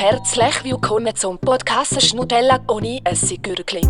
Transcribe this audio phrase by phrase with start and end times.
[0.00, 3.80] Herzlich willkommen zum Podcast Schnutella ohne Essiggürkli.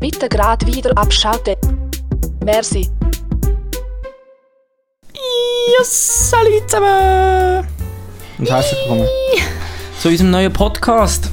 [0.00, 1.54] Bitte gerade wieder abschalten.
[2.44, 2.90] Merci.
[5.14, 7.64] Ja, salut zusammen!
[8.36, 9.06] Und herzlich willkommen
[10.00, 11.30] zu unserem neuen Podcast.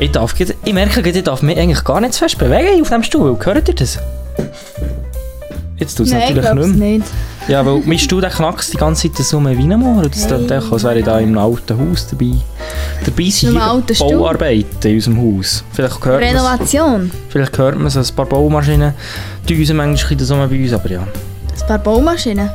[0.00, 3.02] Ich, darf, ich merke, ich darf mich eigentlich gar nicht zu fest bewegen auf dem
[3.04, 3.38] Stuhl.
[3.42, 3.98] Hört ihr das?
[5.78, 6.98] Jetzt tut es natürlich nicht mehr.
[6.98, 7.06] nicht.
[7.48, 10.02] Ja, weil mein Stuhl der knackst die ganze Zeit so ein Wienermoor.
[10.02, 10.30] Und das Hey.
[10.48, 10.60] hey.
[10.72, 12.32] als wäre ich da im alten Haus dabei.
[13.04, 13.98] Dabei sind In einem hier?
[14.00, 15.62] Bauarbeiten in unserem Haus.
[15.72, 17.10] Vielleicht hört man Renovation.
[17.28, 18.94] Vielleicht hört man so ein paar Baumaschinen.
[19.48, 21.00] Die uns manchmal so bei uns, aber ja.
[21.02, 22.50] Ein paar Baumaschinen.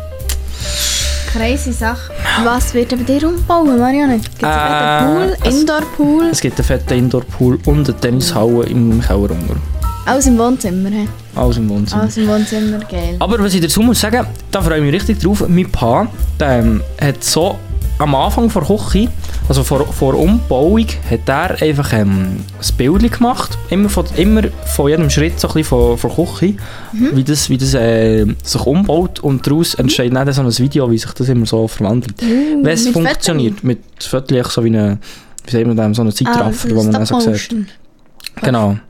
[1.32, 2.12] Crazy Sache.
[2.44, 4.18] Was wird bei dir umbauen, Marianne?
[4.18, 6.24] Gibt es Äh, einen Pool, es- Indoor-Pool?
[6.34, 9.56] Es gibt einen fetten Indoor-Pool und eine Tennishalle im Keller unter.
[10.06, 10.90] Alles im Wohnzimmer.
[10.90, 11.08] he?
[11.36, 12.02] Alles im Wohnzimmer.
[12.02, 13.16] Alles im Wohnzimmer, geil.
[13.20, 15.48] Aber was ich dazu muss sagen, da freue ich mich richtig drauf.
[15.48, 16.08] Mein Pa
[16.40, 17.58] der, hat so
[18.00, 19.10] am Anfang vor Küche,
[19.48, 23.58] also vor, vor Umbauung, hat er einfach ähm, ein Bild gemacht.
[23.70, 26.56] Immer von, immer von jedem Schritt so ein bisschen von, von Küche,
[26.94, 29.20] wie das, wie das äh, sich umbaut.
[29.20, 32.16] Und daraus entsteht dann so ein Video, wie sich das immer so verwandelt.
[32.24, 34.98] Uh, Wenn es funktioniert, mit Fotos so wie eine,
[35.46, 36.34] wie sagt man so eine Fotos?
[36.34, 37.38] Zeitraffer, Ah, wo man dann so sieht.
[37.38, 38.82] Stop-Motion.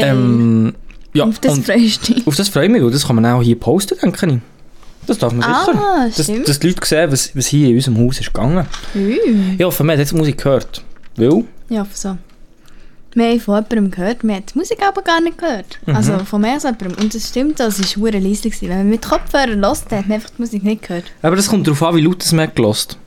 [0.00, 0.06] Genau.
[0.12, 0.74] Ähm,
[1.12, 2.26] ja, Auf das freust du dich.
[2.26, 4.38] auf das freue ich mich, und das kann man auch hier posten, denke ich.
[5.06, 5.78] Das darf man sicher.
[5.78, 6.48] Ah, Dass, stimmt.
[6.48, 8.66] dass die Leute sehen, was, was hier in unserem Haus ist gegangen.
[8.94, 8.98] Uh.
[9.58, 10.82] Ich hoffe, man hat jetzt die Musik gehört.
[11.16, 12.16] Weil, Ja, so.
[13.16, 15.78] Wir haben von jemandem gehört, wir haben die Musik aber gar nicht gehört.
[15.86, 15.94] Mhm.
[15.94, 16.94] Also von mehr als jemandem.
[17.00, 18.50] Und das stimmt, das war hure leise.
[18.60, 21.04] Wenn man mit Kopfhörern hört, hat man einfach die Musik nicht gehört.
[21.22, 22.98] aber das kommt darauf an, wie laut es man gelost.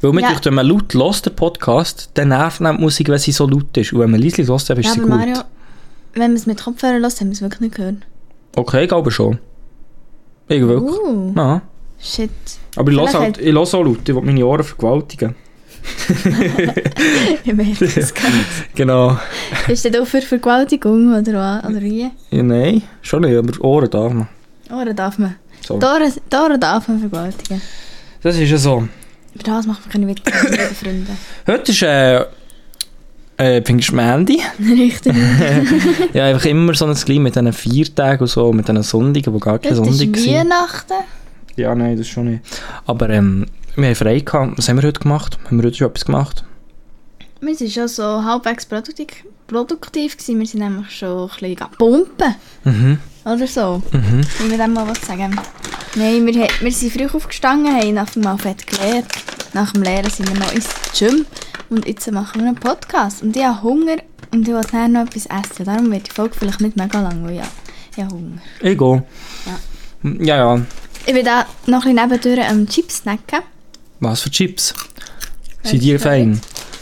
[0.00, 0.28] Weil mir Ja.
[0.28, 3.46] denkt, wenn man laut hört, den Podcast, dann nervt dann die Musik, wenn sie so
[3.46, 3.92] laut ist.
[3.92, 5.08] Und wenn man leise hört, dann ist Ja, sie gut.
[5.10, 5.36] Mario,
[6.14, 7.96] wenn man es mit Kopfhörern hört, haben wir es wirklich nicht gehört.
[8.56, 9.38] Okay, ich glaube schon.
[10.48, 10.98] Ich wirklich.
[11.00, 11.62] Uh, Ja.
[12.00, 12.30] shit.
[12.76, 15.34] Aber ich höre halt, ich höre auch laut, ich will meine Ohren vergewaltigen.
[17.44, 18.14] Ich merke nicht.
[18.74, 19.18] Genau.
[19.68, 22.10] Ist das auch für Vergewaltigung oder, oder wie?
[22.30, 24.28] Ja, nein, schon nicht, aber Ohren darf man.
[24.70, 25.36] Ohren darf man.
[25.66, 25.78] So.
[25.78, 27.60] Die Ohren, die Ohren darf man vergewaltigen.
[28.22, 28.88] Das ist ja so.
[29.34, 30.30] Über das macht man keine Witze
[30.74, 31.16] Freunden.
[31.46, 32.24] Heute ist, äh,
[33.40, 34.40] äh, Pfingstmendi.
[34.58, 35.14] Richtig.
[36.12, 39.32] Ja, einfach immer so ein Gleich mit diesen vier Tagen und so, mit diesen Sonntagen,
[39.32, 40.34] wo gar keine Das ist Sonntag sind.
[40.34, 40.92] Weihnachten.
[41.56, 42.42] Ja, nein, das schon nicht.
[42.86, 43.46] Aber ähm,
[43.76, 44.58] wir haben frei gehabt.
[44.58, 45.38] Was haben wir heute gemacht?
[45.46, 46.44] Haben wir heute schon etwas gemacht?
[47.40, 49.08] Wir waren schon so halbwegs produktiv,
[49.46, 50.38] produktiv gewesen.
[50.38, 52.34] Wir sind nämlich schon ein bisschen pumpen.
[52.64, 53.82] Mhm, Oder so.
[53.92, 54.20] mhm.
[54.20, 55.38] Ich will dem mal was sagen.
[55.96, 59.06] Nein, wir, wir sind früh aufgestanden, haben nach dem Mal fett gelehrt.
[59.52, 60.68] Nach dem Lehren sind wir noch ins
[60.98, 61.26] Gym.
[61.70, 63.22] Und jetzt machen wir einen Podcast.
[63.22, 63.96] Und ich habe Hunger
[64.32, 65.64] und ich will nachher noch etwas essen.
[65.64, 67.46] Darum wird die Folge vielleicht nicht mega lang, weil ja,
[67.96, 68.38] ich habe Hunger.
[68.60, 69.02] Ich gehe.
[70.26, 70.62] Ja, ja.
[71.06, 73.40] Ich will da noch ein bisschen nebendurch ähm, Chips snacken.
[74.00, 74.74] Was für Chips?
[75.62, 76.40] Weiss Sind die ich fein?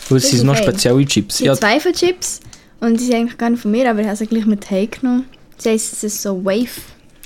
[0.08, 0.64] Weil es sind sind noch fein.
[0.64, 1.34] spezielle Chips.
[1.34, 2.40] Es sind Ja, zwei von Chips.
[2.80, 5.24] Und die sind eigentlich gar nicht von mir, aber ich habe sie gleich mit heimgenommen.
[5.56, 6.68] Sie heisst, es ist so Wave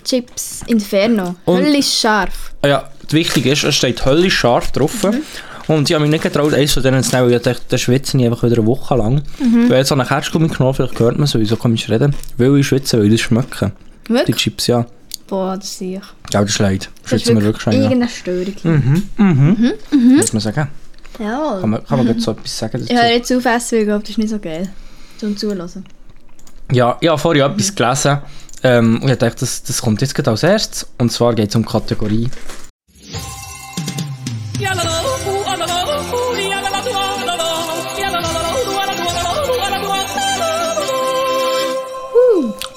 [0.05, 1.35] Chips Inferno.
[1.45, 2.53] Und- Höllisch scharf.
[2.65, 5.03] ja, das Wichtige ist, es steht höllisch scharf drauf.
[5.03, 5.23] Mhm.
[5.69, 7.79] Und ich habe mich nicht getraut, eins von denen zu nehmen, weil ich dachte, da
[7.79, 9.23] schwitze ich einfach wieder eine Woche lang.
[9.39, 9.71] Mhm.
[9.71, 12.15] Weil jetzt so einen Kerzgummi genommen, vielleicht hört man so, wieso kann ich reden?
[12.37, 13.73] Weil ich schwitze, weil ich das schmecke.
[14.09, 14.37] Die Wirklich?
[14.37, 14.87] Chips, ja.
[15.29, 16.33] Boah, das sehe ich.
[16.33, 16.91] Ja, das ist leid.
[17.03, 17.73] Das ist Schwitzen wir wirklich schon.
[17.73, 18.55] Irgendeine Störung.
[18.65, 20.17] Mhm, mhm.
[20.17, 20.69] Muss man sagen.
[21.19, 21.59] Ja.
[21.61, 22.93] Kann man, kann man jetzt so etwas sagen dazu?
[22.93, 24.69] Ich höre jetzt auf essen, weil ich glaube, das ist nicht so geil.
[25.19, 25.85] Zum Zuhören.
[26.73, 28.19] Ja, ich habe vorhin etwas gelesen.
[28.65, 30.87] Ähm, und ich dachte, das, das kommt jetzt gerade als erstes.
[30.99, 32.31] Und zwar geht es um die Kategorie.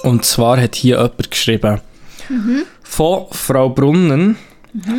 [0.04, 1.82] Und zwar hat hier jemand geschrieben.
[2.84, 4.38] Von Frau Brunnen.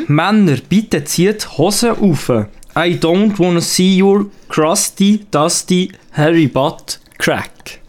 [0.08, 2.28] Männer, bitte zieht Hosen auf.
[2.76, 7.80] I don't wanna see your crusty, dusty, hairy butt crack.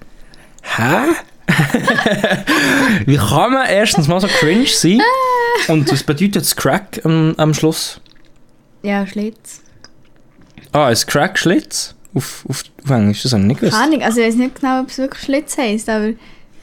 [0.61, 1.15] Hä?
[3.05, 5.01] Wie kann man erstens mal so cringe sein?
[5.67, 7.99] Und was bedeutet das Crack am, am Schluss?
[8.83, 9.61] Ja, Schlitz.
[10.71, 11.95] Ah, ein Crack-Schlitz?
[12.13, 13.77] Auf, auf, auf Englisch, das habe ich nicht gewusst.
[13.77, 16.11] Keine Ahnung, also ich weiß nicht genau, ob es wirklich Schlitz heisst, aber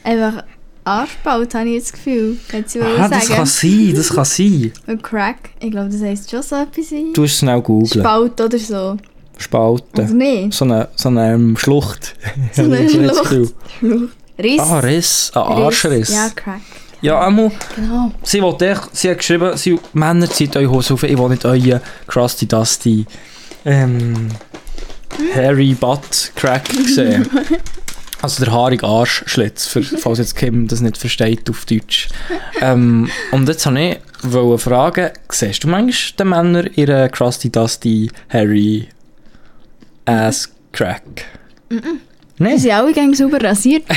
[0.03, 0.43] einfach
[0.83, 2.37] Arschbaut habe ich das Gefühl.
[2.49, 3.85] Hätte sie Ah, ah, das kann sagen.
[3.87, 4.71] sein, das kann sein.
[4.87, 8.03] Und Crack, ich glaube, das heisst schon so etwas Du musst schnell googeln.
[8.03, 8.75] Spalt oder so.
[8.75, 8.97] Oder
[9.37, 10.17] Spalten.
[10.17, 10.53] nicht?
[10.53, 12.15] So eine, so eine ähm, Schlucht.
[12.53, 13.25] So eine Schlucht.
[13.25, 14.13] Schlucht.
[14.37, 14.59] Riss.
[14.59, 15.31] Ah, Riss.
[15.33, 16.09] Ein Arschriss.
[16.09, 16.61] Ja, Crack.
[17.01, 18.11] Ja, einmal, Genau.
[18.23, 21.81] sie, wollte sie hat geschrieben, sie, Männer zieht eure Hose auf, ich will nicht euren
[22.07, 23.05] crusty, dusty,
[23.65, 24.29] ähm,
[25.33, 27.29] hairy butt crack sehen.
[28.21, 32.07] Also der haarige Arschschlitz, für, falls jetzt Kim das nicht versteht auf Deutsch.
[32.61, 33.79] Ähm, und jetzt wollte
[34.23, 38.87] ich wollte fragen, siehst du manchmal den Männern ihren crusty, dusty, hairy
[40.05, 41.03] ass Crack?
[41.69, 41.81] Die
[42.37, 42.59] Nein.
[42.59, 43.83] sind alle gängig sauber rasiert.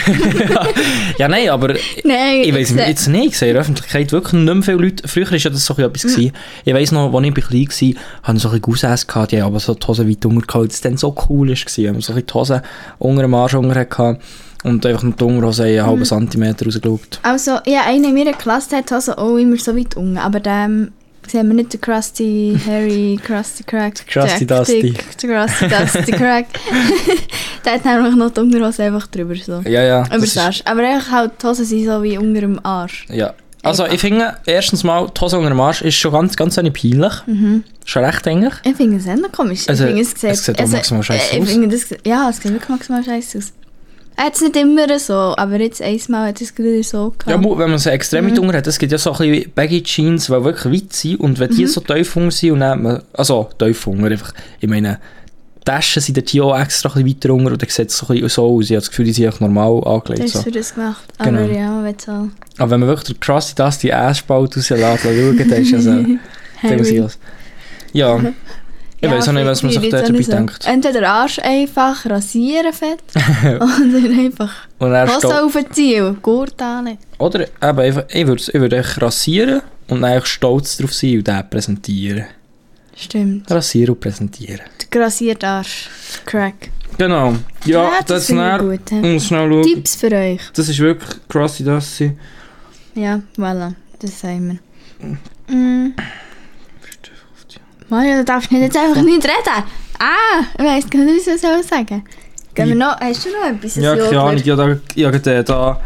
[1.19, 1.75] Ja, nein, aber
[2.05, 3.27] Nein, ich weiß jetzt nicht.
[3.27, 5.09] Ich sehe in der Öffentlichkeit wirklich nicht mehr viele Leute.
[5.09, 6.03] Früher war ja das so etwas.
[6.03, 6.33] gewesen.
[6.65, 9.49] Ich weiss noch, als ich klein war, hatte ich so ein Cousins gehabt, die haben
[9.49, 11.57] aber so die Hosen weit untergehalten, das dann so cool war.
[11.77, 12.61] Wenn man so die Hosen
[12.99, 14.17] unter dem Arsch unter
[14.65, 17.21] und einfach mit der Unterhose einen halben Zentimeter rausgeschaut.
[17.23, 20.41] Also, ja, einer in meiner Klasse hat also auch immer so weit unten, aber
[21.29, 24.83] dem sehen wir nicht den Krusty, Harry, Krusty Crack, Krusty Jack Dusty.
[24.83, 26.47] Dick, Krusty Dusty Crack.
[27.65, 29.61] der hat nämlich noch die Unterhose einfach drüber so.
[29.61, 30.07] Ja, ja.
[30.07, 30.63] Über das Arsch.
[30.65, 33.07] Aber eigentlich halt, die Hosen sind so wie unter dem Arsch.
[33.11, 33.35] Ja.
[33.63, 36.71] Also ich finde, erstens mal, die Hose unter dem Arsch ist schon ganz, ganz eine
[36.71, 37.13] peinlich.
[37.85, 38.55] Schon recht eigentlich.
[38.65, 39.69] Ich finde es eher komisch.
[39.69, 41.51] Also, ich finde, es sieht, es sieht auch maximal ich aus.
[41.51, 43.53] finde, das, ja, es sieht wirklich maximal scheiße aus.
[44.23, 47.29] Jetzt nicht immer so, aber jetzt einmal hat es gerade so gehabt.
[47.45, 48.39] Ja, wenn man sie extrem Mhm.
[48.39, 51.39] unten hat, es gibt ja so ein bisschen Baggy Jeans, die wirklich weit sind und
[51.39, 51.69] wenn die Mhm.
[51.69, 54.99] so tief sind und dann, also tief unten, einfach, ich meine,
[55.59, 58.07] die Taschen sind dort hier auch extra ein weiter unten und dann sieht es so,
[58.07, 58.65] ein bisschen so aus.
[58.65, 60.25] Ich habe das Gefühl, die sind echt normal das angelegt.
[60.25, 60.43] ist So.
[60.43, 61.05] für das gemacht.
[61.23, 61.43] Genau.
[61.45, 62.13] Aber ja, will so.
[62.59, 66.77] Aber wenn man wirklich den Krusty Dusty Ass-Spalt rauslässt, schauen, dann ist ja so, dann
[66.79, 67.19] muss ich was.
[67.93, 68.19] Ja,
[69.01, 70.67] ich weiß auch nicht, was man sich dort dabei denkt.
[70.67, 73.03] Entweder Arsch einfach rasieren fett
[73.45, 73.61] oder
[74.19, 76.99] einfach Und Hose aufziehen und Gurt anlegen.
[77.19, 81.29] oder eben einfach, ich würde ich würd echt rasieren und dann stolz drauf sein und
[81.29, 82.27] den präsentieren.
[82.97, 83.49] Stimmt.
[83.51, 84.61] Rasieren und präsentieren.
[84.81, 85.89] Der grassierte Arsch.
[86.27, 86.71] Crack.
[86.97, 87.35] Genau.
[87.65, 89.13] Ja, das, finde ich dann, gut.
[89.13, 89.63] muss schnell schauen.
[89.63, 90.41] Tipps für euch.
[90.55, 92.13] Das ist wirklich Krusty Dusty.
[92.97, 93.75] Ja, voilà.
[94.01, 94.59] Das sagen
[94.99, 95.55] wir.
[95.55, 95.95] Mm.
[97.89, 99.65] Mario, du darfst nicht jetzt einfach nicht reden.
[99.99, 102.05] Ah, ich weiss gar nicht, was ich soll sagen.
[102.55, 103.77] Gehen wir noch, hast du noch etwas?
[103.77, 104.37] Ja, Ein keine Ahnung.
[104.45, 105.81] Ich habe da, ich habe da, da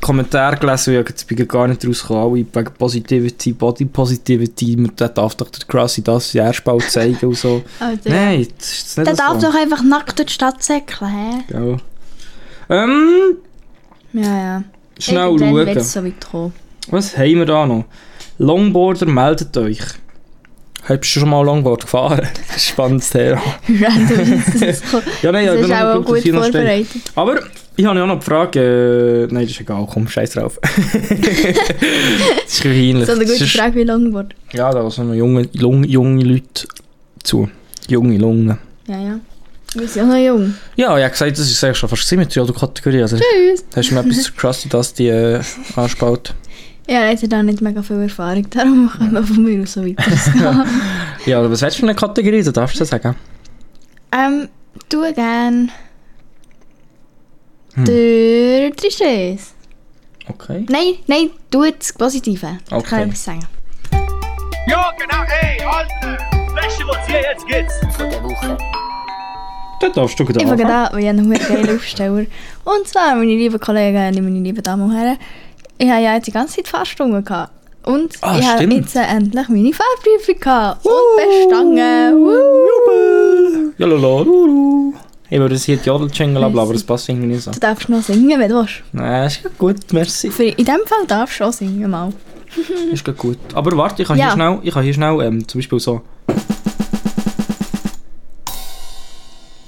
[0.00, 2.34] Kommentare gelesen und ich bin gar nicht rausgekommen.
[2.34, 4.76] Wegen Positivity, Body Positivity.
[4.76, 7.62] Man der darf doch der Krusty Dusty Erstbau zeigen und so.
[7.80, 8.10] Alter.
[8.10, 9.22] Nein, das ist nicht Der so.
[9.22, 11.44] darf doch einfach nackt durch die Stadt säckeln, hä?
[11.48, 11.76] Gell.
[12.70, 13.36] Ähm,
[14.12, 14.62] Ja, ja.
[14.98, 15.84] schnell Irgendwann schauen.
[15.84, 16.52] so weit kommen.
[16.90, 17.84] Was haben wir da noch?
[18.38, 19.80] Longboarder, meldet euch.
[20.84, 22.20] Hast du schon mal Longboard gefahren?
[22.46, 23.40] Das ist ein spannendes Thema.
[25.22, 27.02] Ja, nein, ja, Das ich ist auch noch gut vorbereitet.
[27.14, 27.40] Aber
[27.76, 29.26] ich habe ja auch noch die Frage.
[29.30, 30.58] Äh, nein, das ist egal, komm, scheiß drauf.
[30.62, 30.70] das
[32.54, 33.06] ist peinlich.
[33.06, 34.34] So eine gute ist- Frage wie Longboard.
[34.52, 36.66] Ja, da sind noch junge, Lung, junge Leute
[37.22, 37.48] zu.
[37.88, 38.58] Junge Lungen.
[38.86, 39.20] Ja, ja.
[39.74, 40.54] Wir sind auch noch jung.
[40.76, 43.02] Ja, ich habe gesagt, das ist eigentlich schon fast mit der Kategorie.
[43.02, 43.64] Also, Tschüss.
[43.76, 45.40] hast du mir etwas zu Krusty, dass die äh,
[45.76, 46.34] anspalt?
[46.88, 49.84] Ja, er hat da nicht mega viel Erfahrung, darum können wir von mir aus so
[49.84, 50.66] weiter.
[51.26, 52.42] Ja, aber was willst du für eine Kategorie?
[52.42, 53.14] Da darfst du das sagen.
[54.12, 54.48] ähm,
[54.88, 55.70] du gern
[57.74, 57.84] Hm.
[57.84, 59.52] der Tristesse.
[60.28, 60.64] Okay.
[60.70, 62.58] Nein, nein, du das Positive.
[62.70, 62.88] Das Okay.
[62.88, 63.40] kann ich etwas sagen.
[64.66, 66.18] Ja, genau, ey, Alter!
[66.54, 67.74] Weißt du, was hier jetzt geht's?
[69.80, 72.26] Dann darfst du gut Ich fange an, weil ich habe einen geilen Aufsteller.
[72.64, 75.18] Und zwar, meine lieben Kollegen, meine lieben Damen und Herren,
[75.78, 77.52] ich habe ja jetzt die ganze Zeit Fahrstunden gehabt.
[77.84, 80.84] Und Ah, ich habe jetzt endlich meine Fahrprüfung gehabt.
[80.84, 82.14] Und bestanden.
[82.16, 83.72] Woo!
[83.78, 84.92] Ja, lala, lulu.
[85.30, 87.50] Ich würde es hier Jodel-Jingle aber das passt irgendwie nicht so.
[87.50, 88.82] Du darfst noch singen, wenn du willst.
[88.92, 90.30] Nein, ist gut, gut, merci.
[90.30, 92.12] Für, in dem Fall darfst du auch singen mal.
[92.92, 93.38] Ist gut, gut.
[93.52, 94.24] Aber warte, ich kann Ja.
[94.26, 96.00] hier schnell, ich kann hier schnell ähm, zum Beispiel so...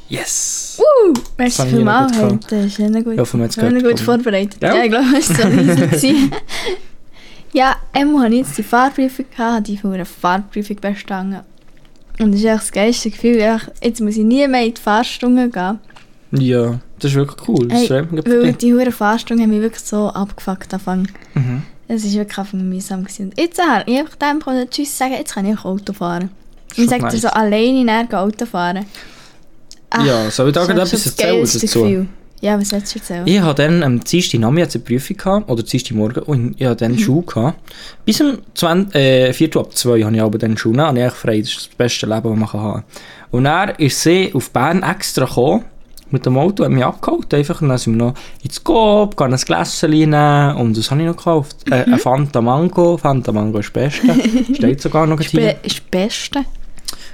[0.08, 0.59] Yes!
[0.80, 2.16] Uh, merci vielmals.
[2.16, 3.16] gut das ist nicht gut.
[3.16, 3.84] Ja, von mir gehört.
[3.84, 4.62] gut vorbereitet.
[4.62, 4.76] Ja.
[4.76, 6.30] Ja, ich glaube, es soll sein.
[7.52, 11.40] Ja, habe ich jetzt die Fahrprüfung habe die von einer Fahrprüfung bestanden.
[12.20, 13.60] Und das ist echt das geilste Gefühl.
[13.82, 15.78] Jetzt muss ich nie mehr in die Fahrstunde gehen.
[16.32, 17.66] Ja, das ist wirklich cool.
[17.66, 21.08] Das Hey, weil die hure Fahrstunde haben mich wirklich so abgefuckt anfangen.
[21.34, 21.62] Mhm.
[21.88, 23.02] Es war wirklich einfach mühsam.
[23.02, 23.30] Gewesen.
[23.30, 26.30] Und jetzt habe ich einfach dem Tschüss sagen, jetzt kann ich auch Auto fahren.
[26.76, 27.20] Ich sage nice.
[27.20, 28.86] so alleine Auto fahren.
[29.90, 31.82] Ach, Ja, soll ich da gerade ist etwas erzählen dazu?
[31.82, 32.06] Gefühl.
[32.42, 33.26] Ja, was willst du erzählen?
[33.26, 36.86] Ich hatte dann am Dienstag Nachmittag eine Prüfung gehabt, oder Dienstag Morgen, und ich hatte
[36.88, 37.58] dann Schule gehabt.
[38.06, 41.12] Bis um 20, äh, Viertel ab 2 habe ich aber dann Schule, dann habe ich
[41.12, 42.84] frei, das ist das beste Leben, das man kann haben
[43.30, 45.64] Und dann ist sie auf Bern extra gekommen,
[46.12, 49.34] mit dem Auto, hat mich abgeholt, einfach, und dann sind wir noch ins Coop, gehen
[49.34, 51.56] ein Gläschen nehmen, und das habe ich noch gekauft.
[51.70, 55.56] Äh, ein Fanta Mango, Fanta Mango ist das Beste, steht sogar noch hier.
[55.62, 56.44] Ist das Beste.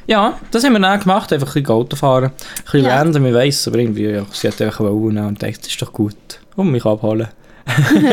[0.06, 2.24] Ja, das haben wir dann gemacht, einfach ein bisschen Auto fahren.
[2.26, 2.32] Ein
[2.64, 2.96] bisschen Ja.
[2.98, 5.92] random, ich weiss, aber irgendwie, ja, sie hat einfach wollen und dachte, das ist doch
[5.92, 6.14] gut.
[6.54, 7.28] Und mich abholen.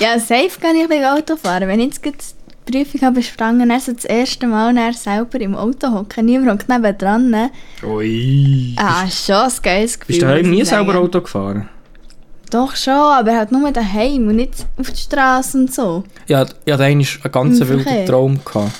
[0.00, 1.68] Ja, safe kann ich ein bisschen Auto fahren.
[1.68, 2.36] Wenn ich jetzt
[2.68, 6.96] die Prüfung habe bestanden, so das erste Mal dann selber im Auto hocken, niemand neben
[6.98, 7.30] dran.
[7.30, 7.50] ne?
[7.82, 8.74] Ui.
[8.78, 10.06] Ah, schon ein geiles Gefühl.
[10.14, 11.68] Bist du daheim nie selber Auto gefahren?
[12.50, 16.04] Doch schon, aber halt nur daheim und nicht auf der Straße und so.
[16.32, 18.06] Hatte, ich hatte eigentlich einen ganz wilden Verkehr.
[18.06, 18.38] Traum.
[18.44, 18.70] Gehabt.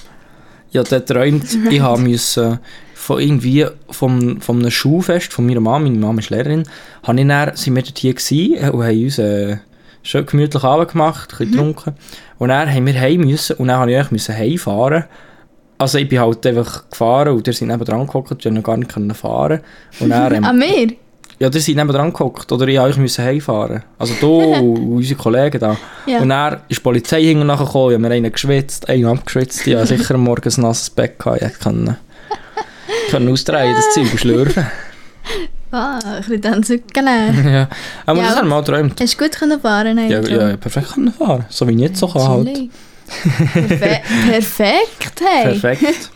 [0.75, 2.59] Ich hatte geträumt, ich habe müssen
[2.95, 6.65] von irgendwie vom, vom einem Schulfest von meiner Mama, meine Mama ist Lehrerin,
[7.05, 9.59] habe ich dann, sind wir dort hier gewesen und haben uns äh,
[10.03, 11.95] schön gemütlich Abend gemacht, ein bisschen getrunken.
[12.39, 15.05] Und dann haben wir heim müssen und dann habe ich eigentlich müssen heimfahren.
[15.79, 18.63] Also ich bin halt einfach gefahren und der sind neben dran gehockt, die haben noch
[18.65, 19.61] gar nicht fahren.
[20.01, 20.89] Und dann, ähm, An mir?
[21.39, 23.83] Ja, der sind neben dran gehockt oder ich euch müssen heimfahren.
[23.99, 25.77] Also du und unsere Kollegen da.
[26.07, 26.19] Ja.
[26.21, 29.67] Und dann ist die Polizei hinten nachher gekommen, ich habe mir einen geschwitzt, einen abgeschwitzt,
[29.67, 31.97] ich hatte sicher am Morgen ein nasses Bett gehabt, ich hätte können,
[33.11, 34.67] können ausdrehen, das Zeug schlürfen.
[35.71, 37.45] Ah, ein bisschen dann zurückgelegt.
[37.47, 37.69] ja.
[38.07, 39.01] Aber Ja, das haben wir auch geträumt.
[39.01, 40.37] Hast du gut können fahren Ja, eigentlich?
[40.39, 41.47] ja, perfekt können fahren.
[41.49, 42.71] So wie ich jetzt so kann halt.
[43.53, 44.01] Perfe
[44.31, 45.59] perfekt, hey.
[45.59, 46.11] Perfekt.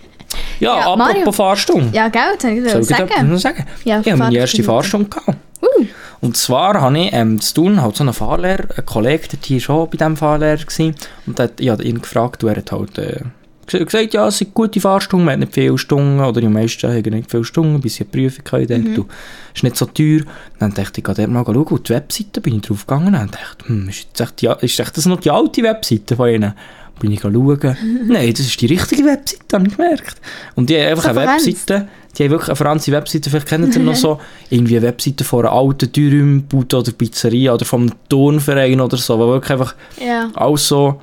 [0.60, 1.32] Ja, Ja, apropos Mario.
[1.32, 1.88] Fahrstunde.
[1.92, 3.30] Ja, gell, das wollte ich Soll ich etwas sagen.
[3.30, 3.64] noch sagen?
[3.84, 4.62] Ja, ich habe meine erste.
[4.62, 5.36] Fahrstunde gehabt.
[5.62, 5.84] Uh.
[6.20, 9.60] Und zwar habe ich ähm, zu tun, halt so einen Fahrlehrer, ein Kollege, der war
[9.60, 10.56] schon bei diesem Fahrlehrer.
[10.56, 10.94] Gewesen,
[11.26, 13.20] und hat, ich habe ihn gefragt, und er hat halt äh,
[13.68, 16.90] ges- gesagt, ja, es sind gute Fahrstunden, man hat nicht viele Stunden, oder die meisten
[16.92, 18.90] haben nicht viele Stunden, bis sie eine Prüfung können.
[18.90, 18.94] Mhm.
[18.94, 19.06] Du,
[19.54, 20.22] ist nicht so teuer.
[20.58, 23.14] Dann dachte ich, ich gehe dort mal schauen, und die Webseite bin ich drauf gegangen
[23.14, 26.52] und dachte, hm, ist, echt die, ist echt das noch die alte Webseite von ihnen?
[27.00, 27.58] Bin ich schauen.
[28.06, 30.16] Nein, das ist die richtige Webseite, habe ich gemerkt.
[30.54, 31.30] Und die haben einfach So eine.
[31.30, 35.24] Webseite, die haben wirklich eine verranzte Webseite, vielleicht kennen Sie noch so, irgendwie eine Webseite
[35.24, 39.74] von einer alten Dürümbude oder Pizzeria oder vom Turnverein oder so, wo wirklich einfach
[40.04, 40.30] Ja.
[40.34, 41.00] alles so,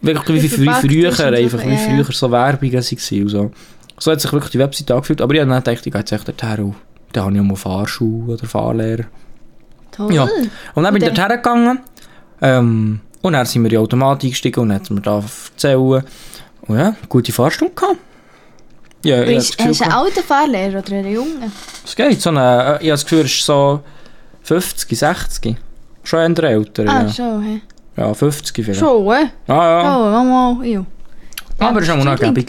[0.00, 3.50] wirklich wie, früher, so, einfach wie früher so Werbungen waren und so.
[3.98, 6.10] So hat sich wirklich die Webseite angefühlt, aber ich habe dann gedacht, ich gehe jetzt
[6.12, 6.74] echt dorthin und
[7.12, 9.04] dann habe ich auch mal Fahrschule oder Fahrlehrer.
[9.92, 10.12] Toll.
[10.14, 10.26] Ja.
[10.74, 11.80] Und dann bin ich Und dort hergegangen.
[12.40, 16.02] Ähm, und dann sind wir in die Automatik gestiegen und hat mir da erzählen.
[16.62, 17.96] Und ja, gute Fahrstunde gehabt.
[19.04, 21.52] Ja, Bist, hast du einen alten Fahrlehrer oder einen jungen?
[21.84, 22.20] es geht.
[22.20, 23.80] So eine, äh, ich habe das Gefühl, es ist so
[24.42, 25.56] 50, 60.
[26.04, 27.08] Schon eher älter, Ah, ja.
[27.08, 27.60] schon, hä?
[27.96, 28.78] Ja, 50 vielleicht.
[28.80, 29.30] Schon, hä?
[29.48, 29.96] Ah, ja.
[29.98, 30.84] Oh, Mama, ja.
[31.58, 32.46] Aber es ist auch noch gäbig.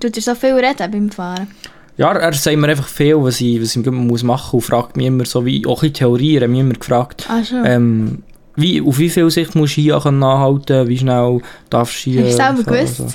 [0.00, 1.48] Tut dir so viel reden beim Fahren?
[1.96, 5.06] Ja, er sagt mir einfach viel, was ich, was ich machen muss und fragt mich
[5.06, 7.64] immer so, wie, auch in Theorie, er hat mich immer gefragt, Ah, schon.
[7.64, 8.22] ähm,
[8.56, 12.24] wie, auf wie viel Sicht musst du hier anhalten, wie schnell darfst du hier...
[12.24, 12.96] Hast du selber gewusst?
[12.96, 13.08] so.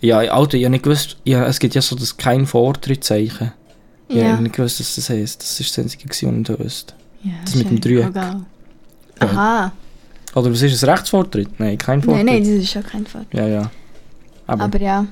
[0.00, 3.52] Ja, Alter, ich habe nicht gewusst, ja, es gibt ja so das kein Vortrittzeichen.
[4.08, 4.32] Ich ja.
[4.32, 5.42] habe nicht gewusst, was das heisst.
[5.42, 6.94] Das ist das einzige, was ich nicht wusste.
[7.22, 8.08] ja das mit dem Dreieck.
[8.08, 8.42] egal.
[9.18, 9.72] Aha.
[10.34, 11.58] Oder was ist es, Rechtsvortritt?
[11.58, 12.26] Nein, kein Vortritt.
[12.26, 13.26] Nein, nein, das ist schon kein Fall.
[13.32, 13.70] Ja, ja.
[14.46, 15.06] Aber, Aber ja.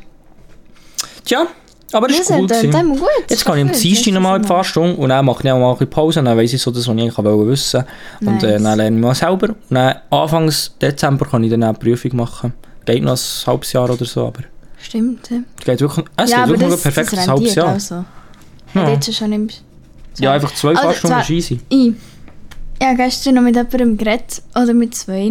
[1.25, 1.47] tja,
[1.95, 2.51] aber das ist gut.
[2.51, 3.09] dann, dann gut.
[3.29, 5.59] Jetzt kann ich am Dienstag nochmal in die so Fahrstunde und dann mache ich auch
[5.59, 7.85] mal ein bisschen Pause und dann weiss ich so das, was ich eigentlich wollte wissen
[8.21, 8.63] Und äh, Nice.
[8.63, 9.49] dann lerne ich mal selber.
[9.49, 12.53] Und dann Anfangs Dezember kann ich dann eine Prüfung machen.
[12.85, 14.43] Geht noch ein halbes Jahr oder so, aber
[14.83, 15.39] Stimmt, ja.
[15.59, 17.69] es geht wirklich, es ja, geht wirklich das, ein halbes rentiert Jahr.
[17.69, 18.05] Also.
[18.75, 18.87] Ja.
[20.19, 20.33] Ja.
[20.33, 21.61] Einfach zwei Also, Fahrstunden ist easy.
[22.75, 25.31] Ich, ich habe gestern noch mit jemandem geredet, oder mit zwei,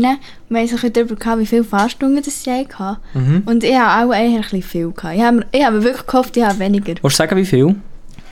[0.50, 2.48] wir haben so darüber gehabt, wie viele Fahrstunden das ich
[2.78, 3.00] hatte.
[3.14, 3.44] Mhm.
[3.46, 5.16] Und ich habe auch eher ein bisschen viel gehabt.
[5.16, 6.94] Ich habe, ich habe wirklich gehofft, ich habe weniger.
[7.02, 7.76] Willst du sagen, wie viel?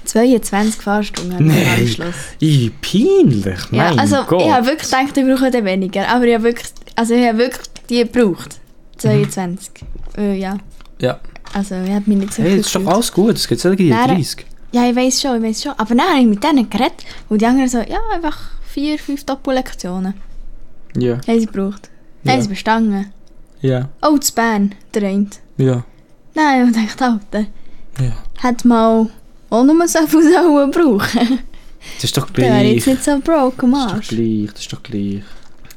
[0.06, 1.80] 22 Fahrstunden ich Nein.
[1.80, 2.16] am Schluss.
[2.40, 4.42] Ih, peinlich, Ja, mein also Gott.
[4.42, 6.08] ich habe wirklich gedacht, ich brauche weniger.
[6.10, 8.60] Aber ich habe wirklich, also ich habe wirklich die gebraucht.
[8.98, 9.70] 22.
[10.18, 10.58] Äh, ja.
[11.00, 11.20] ja.
[11.54, 14.10] Also ich habe mich nicht so Hey, ist doch alles gut, es gibt solche Nein,
[14.10, 14.46] 30.
[14.72, 15.74] Ja, ich weiß schon, ich weiß schon.
[15.74, 18.38] Aber dann habe ich mit denen geredet und die anderen so, ja, einfach
[18.74, 20.14] vier, fünf Doppellektionen
[20.98, 21.90] Ja, haben sie gebraucht.
[22.24, 22.34] Ja.
[22.34, 23.12] Haben sie bestanden.
[23.62, 25.28] ja, Oh, zu Bern, der eine.
[25.58, 25.84] ja,
[26.34, 27.46] Nein, ich dachte, Alter,
[28.02, 28.12] ja.
[28.42, 29.10] hat mal
[29.50, 31.40] auch nur so viel sollen brauchen.
[31.96, 32.76] Das ist doch Der wäre gleich.
[32.76, 34.08] jetzt nicht so broken Das ist doch Marsch.
[34.10, 35.24] gleich, das ist doch gleich.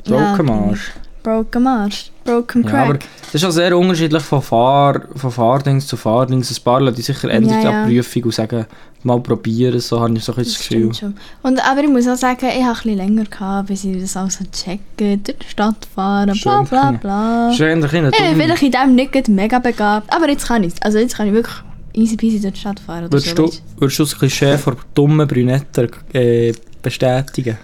[0.07, 0.93] Ja, Broken Marsch.
[1.25, 2.11] Broken Marsch.
[2.23, 3.05] Broken Ja, aber Crack.
[3.33, 6.57] das ist auch sehr unterschiedlich von, Fahr, von Fahrdings zu Fahrdings.
[6.57, 8.67] Ein paar Leute die sicher ändern Ja, ja, die Prüfung und sagen,
[9.03, 10.93] mal probieren, so habe ich so ein das Das Gefühl.
[10.95, 11.15] schon.
[11.43, 14.39] Und, aber ich muss auch sagen, ich habe ein länger gehabt, bis ich das alles
[14.53, 16.67] checken, durch die Stadt fahren, bla Schön.
[16.67, 17.49] bla bla.
[17.49, 20.83] Bisschen Ich bin vielleicht in dem nicht mega begabt, aber jetzt kann ich es.
[20.83, 21.57] Also jetzt kann ich wirklich
[21.95, 23.11] easy peasy durch die Stadt fahren.
[23.11, 26.53] Würdest so, du, würdest du das Klischee von dummen Brünetten äh,
[26.83, 27.57] bestätigen?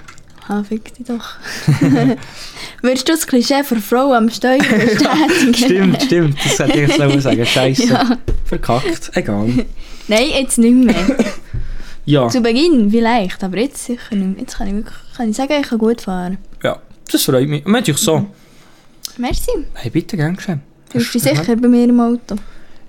[0.52, 1.24] Ah, fick dich doch.
[2.82, 5.54] Würdest du das Klischee von Frau am Steuer bestätigen?
[5.54, 6.38] stimmt, stimmt.
[6.44, 7.46] Das hätte ich jetzt sagen.
[7.46, 7.84] Scheiße.
[7.86, 8.18] Ja.
[8.46, 9.10] Verkackt.
[9.14, 9.66] Egal.
[10.08, 10.94] Nein, jetzt nicht mehr.
[12.04, 14.40] Ja, Zu Beginn vielleicht, aber jetzt sicher nicht mehr.
[14.40, 16.38] Jetzt kann ich wirklich kann ich sagen, ich kann gut fahren.
[16.64, 16.78] ja.
[17.12, 17.64] Das freut mich.
[17.64, 18.26] Mensch, ich so.
[19.18, 19.50] Merci.
[19.74, 20.62] Hey, bitte, gern geschehen.
[20.92, 22.36] Du dich sicher bei mir im Auto?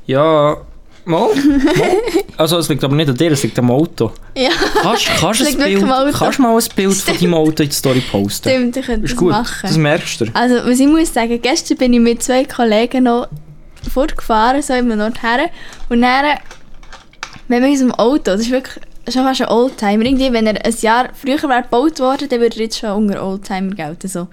[0.05, 0.57] Ja,
[1.05, 1.27] mal.
[1.35, 1.97] mal.
[2.37, 4.11] Also, es liegt aber nicht an dir, es liegt am Auto.
[4.35, 4.49] Ja,
[4.81, 8.49] Kannst, kannst, ein Bild, kannst mal ein Bild von deinem Auto in die Story posten?
[8.49, 9.59] stimmt, ich könnte das gut, machen.
[9.61, 10.25] das merkst du.
[10.33, 13.27] Also, was ich muss sagen, gestern bin ich mit zwei Kollegen noch
[13.91, 15.49] fortgefahren, so immer dort her.
[15.89, 16.37] Und dann,
[17.47, 20.65] wenn wir in unserem Auto, das ist wirklich schon fast ein Oldtimer, irgendwie, wenn er
[20.65, 24.07] ein Jahr früher wäre gebaut worden, dann würde er jetzt schon unter Oldtimer gelten.
[24.07, 24.27] So.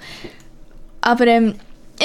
[1.01, 1.55] Aber ähm,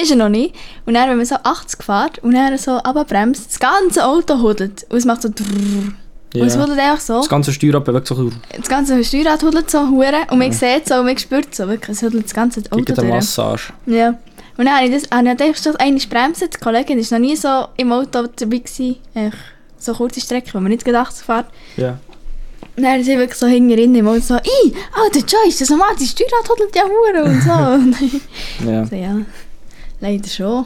[0.01, 0.55] ist er noch nicht.
[0.85, 4.85] Und dann, wenn man so 80 fährt und dann so abbremst, das ganze Auto hudelt.
[4.89, 5.93] Und es macht so drrrr.
[6.35, 6.61] Und es Ja.
[6.63, 7.17] hudelt einfach so.
[7.19, 8.17] Das ganze Steuerrad bewegt sich
[8.57, 11.95] Das ganze Steuerrad hudelt so hure und man sieht so und man spürt so wirklich,
[11.95, 13.13] es hudelt das ganze Auto gegen eine durch.
[13.15, 13.73] Massage.
[13.85, 14.09] Ja.
[14.57, 16.49] Und dann habe ich das, habe ich gedacht, dass einmal bremsen.
[16.51, 18.95] Die Kollegin war noch nie so im Auto dabei gewesen.
[19.13, 19.37] Echt
[19.77, 21.47] so kurze Strecke, wo man nicht gedacht fährt.
[21.77, 21.97] Ja.
[22.75, 26.07] Und dann sie wirklich so hinten im Auto so, «Ih, Alter Joyce, das normal, die
[26.07, 28.69] Steuerrad hudelt ja hure und so.
[28.71, 28.85] ja.
[28.85, 29.17] so, ja,
[30.03, 30.65] leider schon.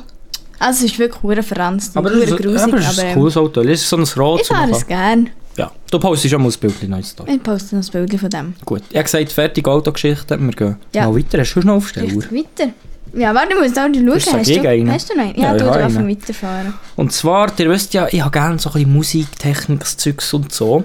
[0.59, 3.37] Also es ist wirklich hure verranzt Aber grusig, aber das ist aber ein ähm, cooles
[3.37, 3.61] Auto.
[3.63, 4.41] Das ist so ein Rot.
[4.41, 5.29] ich fahre es gern.
[5.55, 5.71] Ja.
[5.89, 7.23] Du postest schon mal das Bild noch da.
[7.27, 8.53] Ich poste noch ein Bild von dem.
[8.65, 8.81] Gut.
[8.89, 10.39] Ich habe gesagt, fertig Autogeschichte.
[10.39, 11.07] Wir gehen Ja.
[11.07, 11.39] mal weiter.
[11.39, 12.15] Hast du schon einen Aufsteller?
[12.15, 12.71] Weiter.
[13.13, 14.11] Ja, warte, ich muss da schauen.
[14.15, 15.35] Hast du Hast du, hast du noch einen?
[15.35, 16.73] Ja, Ja, ich du darfst weiterfahren.
[16.95, 20.83] Und zwar, ihr wisst ja, ich habe gerne so ein bisschen Musiktechnik, Zeugs und so.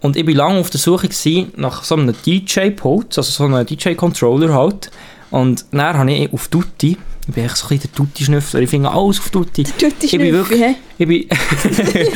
[0.00, 3.64] Und ich war lange auf der Suche gewesen nach so einem DJ-Pult, also so einem
[3.64, 4.90] DJ-Controller halt.
[5.30, 6.98] Und dann habe ich auf Tutti,
[7.28, 9.62] ich bin echt so ein bisschen der Tutti-Schnüffler, ich finde alles auf Tutti.
[9.62, 11.28] Tutti Ich bin wirklich, ich bin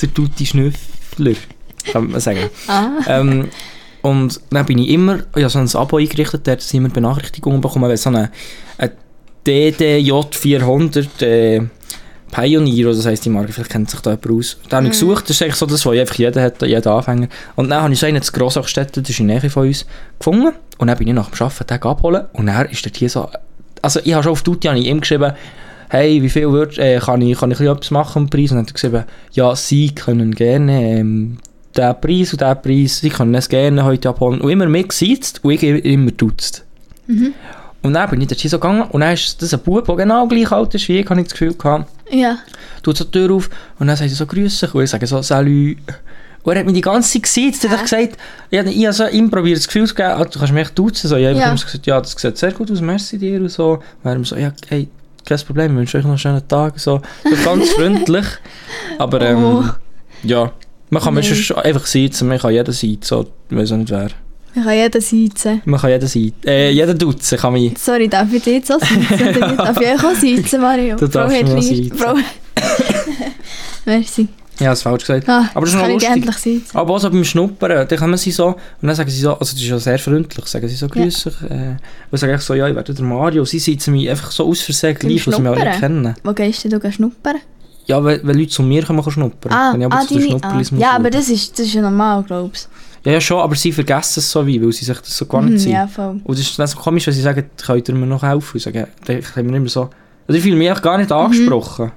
[0.00, 1.34] der Tutti-Schnüffler,
[1.92, 2.48] kann man sagen.
[2.66, 2.90] Ah.
[3.06, 3.48] Ähm,
[4.02, 7.60] und dann bin ich immer, ich habe so ein Abo eingerichtet, dort sind immer Benachrichtigungen
[7.60, 8.30] bekommen, wenn so eine,
[8.78, 8.92] eine
[9.46, 11.62] DDJ400 äh,
[12.30, 14.56] Pioneer, oder das heisst die Marke, vielleicht kennt sich da jemand aus.
[14.68, 17.28] Da habe ich gesucht, das ist eigentlich so das, was einfach jeder hat, jeder Anfänger.
[17.54, 19.86] Und dann habe ich so einen zu Grossachstetten, das ist in der Nähe von uns,
[20.18, 20.52] gefunden.
[20.78, 23.28] Und dann bin ich nach dem Arbeiten den abholen und dann ist dort hier so,
[23.84, 25.32] also ich habe schon auf Tutti habe ich ihm geschrieben,
[25.90, 28.50] hey, wie viel wird, äh, kann, ich, kann ich etwas machen am Preis?
[28.50, 31.36] Und dann hat er geschrieben, ja, Sie können gerne ähm,
[31.76, 34.40] den Preis und den Preis, Sie können es gerne heute abholen.
[34.40, 36.64] Und immer mehr gesitzt und ich immer duzt.
[37.82, 40.26] Und dann bin ich dort so gegangen und dann ist das ein Bub, der genau
[40.26, 41.90] gleich alt ist wie ich, habe ich das Gefühl gehabt.
[42.10, 42.38] Ja.
[42.82, 45.20] Tut so die Tür auf und dann sagt er so «Grüße» und ich sage so
[45.20, 45.76] «Salut».
[46.44, 48.18] Und er hat mich die ganze Zeit gesitzt, er hat gesagt,
[48.50, 50.62] ich habe ich habe so ihm probiert das Gefühl zu geben, «Ah, du kannst mich
[50.62, 51.08] echt duzen.
[51.08, 51.50] So, ich habe Ja.
[51.52, 53.80] gesagt, ja, das sieht sehr gut aus, merci dir und so.
[54.02, 54.88] Und er so, ja, hey,
[55.24, 56.78] kein Problem, ich wünsche euch noch einen schönen Tag.
[56.78, 58.26] So, so ganz freundlich.
[58.98, 59.64] Aber ähm, Oh.
[60.22, 60.52] ja,
[60.90, 61.54] man kann nee.
[61.64, 64.10] einfach sitzen, man kann jeder sitzen, so, ich weiß auch nicht wer.
[64.56, 65.62] Ich kann jeden sitzen.
[65.64, 67.74] Man kann jeder sitzen, äh, jeder duzen kann man.
[67.76, 69.36] Sorry, darf ich dich jetzt auch sitzen?
[69.36, 70.96] Oder darf ich euch auch sitzen, Mario?
[70.96, 71.36] Du darfst
[71.96, 71.96] Frau.
[71.96, 72.14] Frau...
[73.86, 74.28] Merci.
[74.60, 75.28] Ja, das falsch gesagt.
[75.28, 76.34] Ah, Aber das ist kann noch ich lustig.
[76.60, 76.76] sitzen.
[76.78, 79.52] Aber auch so beim Schnuppern, dann kommen sie so, und dann sagen sie so, also
[79.52, 81.76] das ist ja sehr freundlich, sagen sie so, grüß dich, äh,
[82.10, 84.94] und sagen so, ja, ich werde der Mario, sie sitzen mich einfach so aus Versehen
[84.94, 85.80] gleich, was sie mich auch nicht Schnuppern?
[85.80, 86.14] kennen.
[86.22, 87.36] Wo gehst du denn schnuppern?
[87.86, 89.52] Ja, wenn, wenn Leute zu mir kommen, kann schnuppern.
[89.52, 90.54] Ah, wenn ich aber ah, zu deine, ah.
[90.54, 92.68] Muss Ja, aber das ist, das ist ja normal, glaubst
[93.04, 95.30] Ja, ja, schon, aber sie vergessen es so wie, weil sie sich das so du?
[95.32, 95.72] gewohnt sind.
[95.72, 96.20] Ja, voll.
[96.22, 98.54] Und das ist dann so komisch, wenn sie sagen, könnt ihr mir noch helfen?
[98.54, 99.90] Und sagen, dann können wir immer so,
[100.26, 101.92] also ich fühle mich gar nicht angesprochen.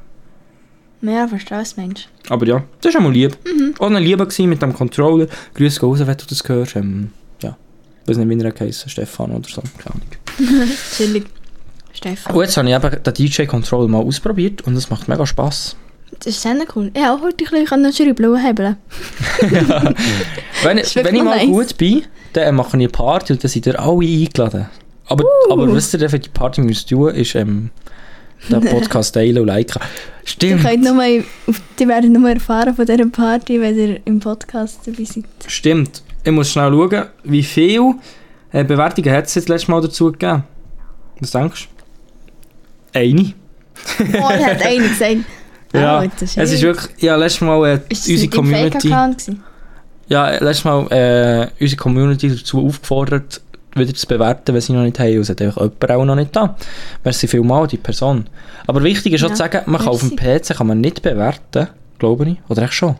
[1.01, 2.09] Ja, verstehe es, Mensch.
[2.29, 3.37] Aber ja, das war einmal lieb.
[3.45, 3.75] Mhm.
[3.79, 5.27] Auch eine Liebe gewesen mit dem Controller.
[5.53, 6.75] Grüße raus, wenn du das hörst.
[6.75, 7.11] Ähm,
[7.41, 7.55] ja,
[8.03, 10.67] ich weiß nicht, wie er heisst, Stefan oder so, keine Ahnung.
[10.95, 11.25] Chillig.
[11.93, 12.35] Stefan.
[12.35, 15.75] Und jetzt habe ich eben den DJ-Controller mal ausprobiert und es macht mega Spass.
[16.19, 16.91] Das ist sehr cool.
[16.95, 18.77] Ja, auch heute ein bisschen Schreiben hebeln.
[20.63, 21.47] Wenn, ist wenn ich mal nice.
[21.47, 24.67] gut bin, dann mache ich eine Party und dann seid ihr alle eingeladen.
[25.07, 25.53] Aber, Uh.
[25.53, 27.69] aber was ihr dann für die Party müsst tun, ist ähm,
[28.49, 29.81] den Podcast teilen und liken.
[30.23, 31.03] Die, Stimmt, könnt nur,
[31.47, 35.23] auf- die werden nur erfahren von dieser Party, wenn ihr im Podcast dabei seid.
[35.47, 36.03] stimmt.
[36.23, 37.95] Ich muss schnell schauen, wie viele
[38.51, 40.43] äh, Bewertungen hat es jetzt letztes Mal dazu gegeben?
[41.19, 41.69] Was denkst
[42.93, 42.99] du?
[42.99, 43.33] Eine.
[43.99, 45.17] Oh, er hat eine gesagt.
[45.73, 48.87] Ja, Oh, das es ist wirklich, ja, letztes Mal äh, Ist das unsere Community,
[50.07, 53.41] ja, letztes Mal äh, unsere Community dazu aufgefordert,
[53.79, 55.19] wieder zu bewerten, wenn sie noch nicht haben.
[55.19, 56.55] Es hat einfach jemand auch noch nicht da.
[57.03, 58.25] Merci vielmal, die Person.
[58.65, 61.01] Aber wichtig ist auch Ja, zu sagen, man kann auf dem PC kann man nicht
[61.01, 61.67] bewerten,
[61.99, 62.37] glaube ich.
[62.49, 62.95] Oder echt schon?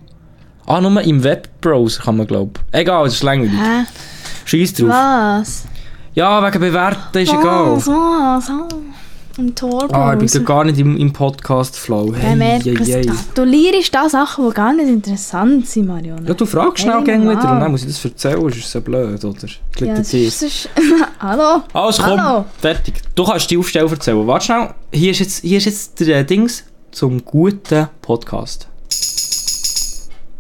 [0.66, 2.80] Ah, nur im Webbrowser kann man, glaube ich.
[2.80, 3.54] Egal, es ist langweilig.
[4.46, 4.90] Scheiß drauf.
[4.90, 5.66] Was?
[6.14, 7.76] Ja, wegen bewerten ist egal.
[7.76, 7.88] Was?
[7.88, 8.52] Was?
[9.38, 12.12] Im Tor Ah, ich bin gar nicht im, im Podcast-Flow.
[12.16, 13.10] Hey, merkt hey, hey.
[13.36, 16.28] Du lehrst da Sachen, die gar nicht interessant sind, Mariona.
[16.28, 18.72] Ja, du fragst schnell Hey, gern wieder und dann muss ich das erzählen, ist es
[18.72, 19.48] so blöd, oder?
[19.78, 20.70] Ja, das ist, das ist,
[21.20, 21.62] Hallo?
[21.72, 22.46] Also komm, Hallo.
[22.60, 22.96] fertig.
[23.14, 24.26] Du kannst die Aufstellung erzählen.
[24.26, 28.68] Warte schnell, hier ist jetzt, hier ist jetzt der äh, Dings zum guten Podcast.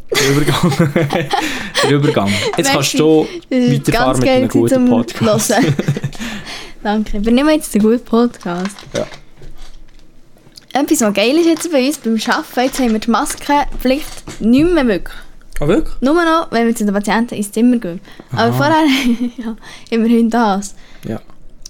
[0.09, 0.89] Der Übergang.
[1.83, 2.29] der Übergang.
[2.57, 5.53] Jetzt kannst du weiterfahren mit einem guten Podcast.
[6.87, 7.17] Danke.
[7.17, 8.77] Übernehmen jetzt den guten Podcast.
[8.93, 9.05] Ja.
[10.71, 14.71] Etwas, was geil ist jetzt bei uns beim Arbeiten, jetzt haben wir die Maskenpflicht nicht
[14.71, 15.17] mehr wirklich.
[15.59, 15.99] Ah, wirklich?
[15.99, 17.99] Nur noch, wenn wir zu den Patienten ins Zimmer gehen.
[18.31, 18.51] Aber Aha.
[18.53, 18.85] vorher,
[19.37, 19.57] ja,
[19.89, 20.75] immerhin das.
[21.03, 21.19] Ja.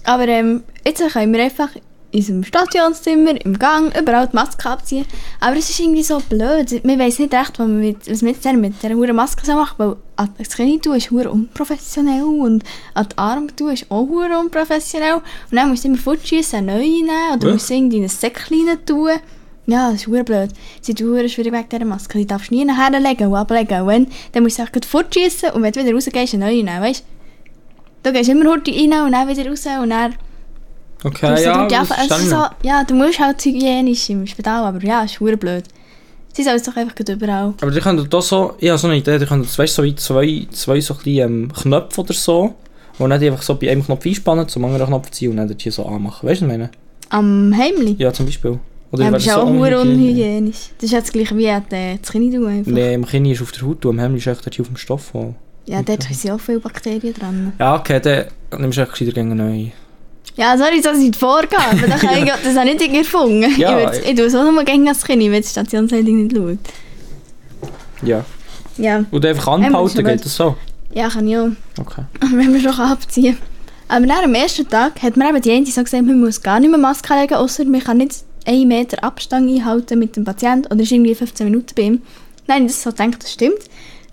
[0.04, 1.70] Aber ähm, jetzt können wir einfach
[2.10, 5.04] in unserem Stationszimmer, im Gang, überall die Maske abziehen.
[5.40, 6.70] Aber es ist irgendwie so blöd.
[6.82, 9.74] Wir wissen nicht recht, was wir mit, was jetzt mit dieser hohen Maske so machen.
[9.76, 14.08] Weil an das Knie tun ist hure unprofessionell und an die Arme tun ist auch
[14.08, 15.16] hure unprofessionell.
[15.16, 17.52] Und dann musst du immer fortschießen, eine neue nehmen oder Ja.
[17.52, 19.10] musst du irgendwie in ein Säckchen tun.
[19.66, 20.50] Ja, das ist verdammt blöd.
[20.80, 22.16] Sie sind verdammt schwierig wegen dieser Maske.
[22.16, 23.82] Die darfst du nie nachher legen und ablegen.
[23.82, 26.80] Und wenn, dann musst du auch fortschiessen und wenn du wieder rausgehst, eine neue nehmen,
[26.80, 27.04] weißt
[28.02, 28.08] du?
[28.10, 30.14] Du gehst immer heute rein und dann wieder raus und dann...
[31.04, 34.26] Okay, du ja, das einfach- es ist verstehe so, ja, du musst halt hygienisch im
[34.26, 35.64] Spital, aber ja, ist verdammt blöd.
[36.32, 37.54] Sie sollen es doch einfach gleich überall...
[37.60, 39.94] Aber die können da so, ich habe so eine Idee, die können weißt, so wie
[39.96, 42.54] zwei, zwei so kleine ähm, Knöpfe oder so,
[42.98, 45.72] wo nicht einfach so bei einem Knopf einspannen, zum anderen Knopf ziehen und dann hier
[45.72, 46.28] so anmachen.
[46.28, 46.70] Weißt du, was ich meine?
[47.10, 47.96] Am Heimli?
[47.98, 48.58] Ja, zum Beispiel.
[48.92, 50.14] Oder Ja, aber das ist so auch verdammt unhygienisch?
[50.14, 50.56] unhygienisch.
[50.76, 52.72] Das ist ja das gleiche wie äh, das Kinn einfach.
[52.72, 55.10] Nee, im Kinn ist auf der Haut, am Hemd ist echt auf dem Stoff.
[55.12, 55.34] Wo...
[55.66, 57.52] Ja, dort sind auch viele Bakterien dran.
[57.58, 59.70] Ja, okay, dann nimmst du echt gescheiter gegen neu.
[60.38, 61.80] Ja, sorry, das sind die Vorgaben.
[61.80, 63.52] Das habe ich das ich nicht erfunden.
[63.58, 66.58] Ja, ich, ich tue es auch nur gegen das Kind, wenn die Stationsleitung nicht schaut.
[68.02, 68.24] Ja.
[68.76, 70.56] Ja, Und einfach anhalten, aber geht das so?
[70.94, 71.48] ja, kann ich auch.
[71.80, 72.02] Okay.
[72.32, 73.36] Wenn wir schon abziehen
[73.88, 76.60] Aber nach dem ersten Tag hat mir eben die eine so gesagt, man muss gar
[76.60, 80.72] nicht mehr Maske legen, außer man kann nicht einen Meter Abstand einhalten mit dem Patienten
[80.72, 82.02] oder ist irgendwie 15 Minuten bei ihm.
[82.46, 83.58] Nein, ich das so gedacht, das stimmt.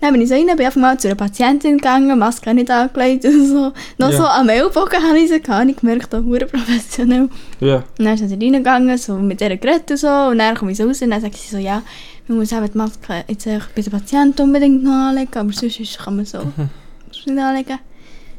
[0.00, 3.24] Dann bin ich so rein, bin einfach mal zu einer Patientin gegangen, Maske nicht angelegt
[3.24, 3.72] und so.
[3.96, 4.16] Noch Ja.
[4.16, 7.28] so am Ellbogen habe ich sie gehabt, ich gemerkt, auch hure professionell.
[7.60, 7.76] Ja.
[7.98, 10.06] Und dann sind sie reingegangen, so mit dieser geredet und so.
[10.08, 11.82] Und dann komme ich so raus und dann sagt sie so, ja,
[12.28, 15.80] man muss eben die Maske jetzt echt bei den Patienten unbedingt noch anlegen, aber sonst
[15.80, 16.38] ist- kann man so
[17.26, 17.78] nicht anlegen.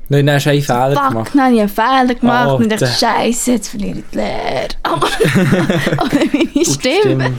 [0.10, 1.32] Nein, dann hast du einen Fehler Fuck, gemacht.
[1.34, 2.86] dann habe ich einen Fehler gemacht und Alter.
[2.86, 4.68] dachte, Scheiße, jetzt verliere ich die Lehre.
[4.84, 5.08] Aber
[6.06, 7.02] oder meine Stimme.
[7.02, 7.34] Stimme.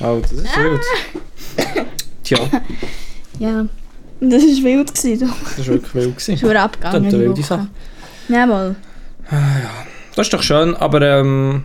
[0.00, 0.80] Oh, das ist wild.
[2.24, 2.38] Tja,
[3.38, 3.66] Ja,
[4.20, 4.94] das war wild.
[4.94, 6.16] Gewesen, das war wirklich wild.
[6.16, 6.34] Das Gewesen.
[6.34, 7.04] ist verdammt abgegangen.
[7.04, 7.42] Das ist eine die wilde.
[7.42, 7.68] Sache.
[8.28, 8.76] Jawohl.
[10.16, 11.64] Das ist doch schön, aber ähm...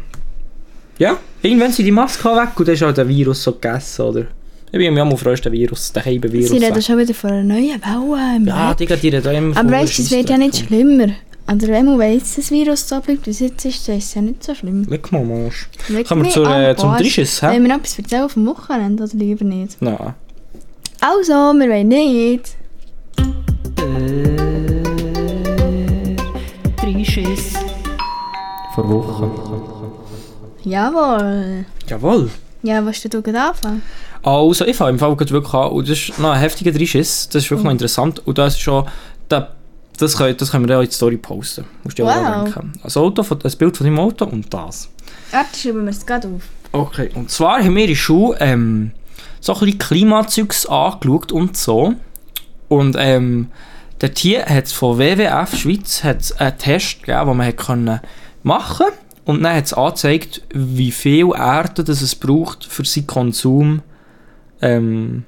[0.97, 4.25] Ja, irgendwann sind die Masken weg und dann ist halt der Virus so gegessen, oder?
[4.71, 6.49] Ich bin mir am freust Virus, den Heiben-Virus.
[6.49, 9.57] Sie reden schon wieder von einer neuen Welle im Ja, die gehen dir da immer
[9.57, 11.07] Aber weißt du, es wird ja nicht schlimmer.
[11.51, 14.05] Oder wenn man weiss, dass das Virus so bleibt, wie es jetzt ist, dann ist
[14.05, 14.83] es ja nicht so schlimm.
[14.83, 15.67] Leg mal, Mensch.
[16.07, 16.95] Kommen wir zur, äh, zum.
[16.97, 17.47] Drisches, hä?
[17.47, 19.81] Wollen wir noch etwas erzählen auf dem Wochenende oder lieber nicht?
[19.81, 20.13] Nein.
[21.01, 22.55] Also, wir wollen nicht.
[26.81, 27.53] Drisches.
[28.75, 29.31] Vor Wochen.
[30.63, 31.65] Jawohl.
[31.87, 32.29] Jawohl.
[32.63, 33.81] Ja, was du gerade anfangen?
[34.23, 35.71] Also, ich fange im Fall wirklich an.
[35.71, 37.29] Und das ist noch ein heftiger Drischiss.
[37.29, 38.25] Das ist wirklich noch interessant.
[38.27, 38.85] Und das ist schon...
[39.29, 39.51] Da,
[39.97, 41.65] das, können, das können wir dann auch in die Story posten.
[41.83, 42.43] Musst du dir auch Wow.
[42.53, 42.73] denken.
[42.83, 44.89] Ein, Auto, von- ein Bild von deinem Auto und das.
[45.31, 46.41] Warte, schreiben wir es gerade auf.
[46.71, 48.91] Okay, und zwar haben wir in der Schule ähm,
[49.39, 51.93] so ein bisschen Klimazeugs angeschaut und so.
[52.67, 53.51] Und ähm,
[53.99, 57.99] dort hier hat es von WWF Schweiz hat's einen Test gegeben, den man hat können
[58.43, 58.85] machen
[59.25, 63.81] Und dann hat es angezeigt, wie viel Erde das es braucht für seinen Konsum.
[64.61, 65.23] Ähm,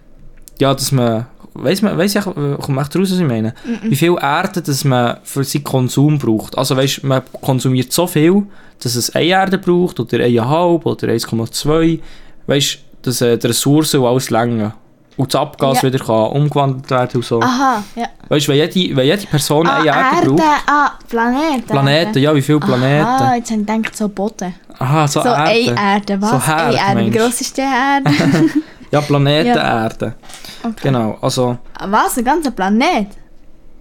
[0.59, 1.27] ja, dass man...
[1.53, 3.53] Weiss man, weiss ich, kommt echt raus, was ich meine?
[3.83, 6.57] Wie viel Erde das man für seinen Konsum braucht.
[6.57, 8.43] Also weißt, man konsumiert so viel,
[8.79, 11.99] dass es eine Erde braucht, oder 1,5 oder 1,2.
[12.47, 14.73] Weißt dass äh, die Ressourcen und alles länger.
[15.17, 15.87] Und das Abgas Ja.
[15.91, 17.41] wieder kann umgewandelt werden und so.
[17.41, 18.05] Aha, ja.
[18.29, 20.43] Weißt du, wenn jede, wenn jede Person Ah, eine Erde, Erde, braucht.
[20.67, 21.67] ah, Planeten.
[21.67, 23.05] Planeten, ja, wie viele Planeten?
[23.05, 24.55] Ah, jetzt habe ich gedacht, so Boden.
[24.79, 25.41] Aha, so, So Erde.
[25.43, 26.31] eine Erde, was?
[26.31, 28.09] So Herd, eine Erde, wie gross ist die Erde?
[28.91, 29.83] Ja, Planeten, Ja.
[29.83, 30.15] Erde.
[30.63, 30.73] Okay.
[30.83, 31.57] Genau, also...
[31.87, 33.07] Was, ein ganzer Planet?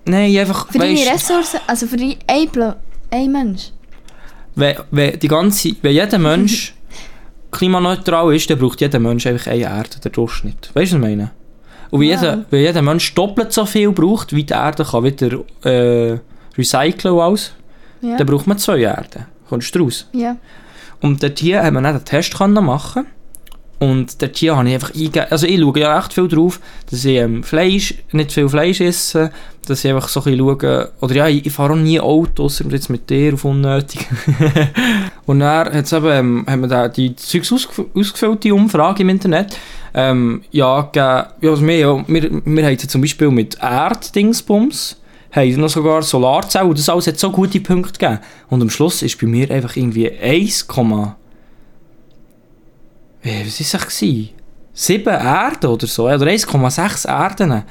[0.04, 2.76] Nein, einfach, Für deine Ressourcen, also für die ein, Pla
[3.10, 3.70] ein Mensch?
[4.54, 6.74] wenn, wenn, die ganze, wenn jeder Mensch
[7.50, 10.70] klimaneutral ist, dann braucht jeder Mensch einfach eine Erde, der Durchschnitt.
[10.74, 11.30] Weißt du, was ich meine?
[11.90, 12.14] Und wenn, Ja.
[12.20, 16.18] jeder, wenn jeder Mensch doppelt so viel braucht, wie die Erde kann wieder äh,
[16.56, 17.52] recyceln und alles,
[18.00, 18.16] Ja.
[18.16, 19.26] dann braucht man zwei Erden.
[19.48, 20.06] Kommst du raus?
[20.12, 20.36] ja.
[21.02, 23.06] Und dort hier haben wir dann einen Test können machen
[23.80, 27.02] und dort hier habe ich einfach eingegeben, also ich schaue ja echt viel drauf, dass
[27.02, 29.30] ich ähm, Fleisch, nicht viel Fleisch esse,
[29.66, 32.44] dass ich einfach so ein bisschen schaue, oder ja, ich, ich fahre auch nie Auto,
[32.44, 34.06] ausser jetzt mit dir auf unnötig.
[35.26, 39.08] und dann hat's eben, ähm, haben wir da die Zeugs ausgef ausgefüllt, die Umfrage im
[39.08, 39.56] Internet,
[39.94, 45.00] ähm, ja, gegeben, ja, also wir, ja, wir, wir haben zum Beispiel mit Erddingsbums,
[45.32, 48.18] haben noch sogar Solarzellen das alles hat so gute Punkte gegeben.
[48.50, 51.14] Und am Schluss ist bei mir einfach irgendwie 1, äh,
[53.22, 54.30] was ist es gewesen?
[54.72, 57.64] 7 Erden oder so, oder 1,6 Erden.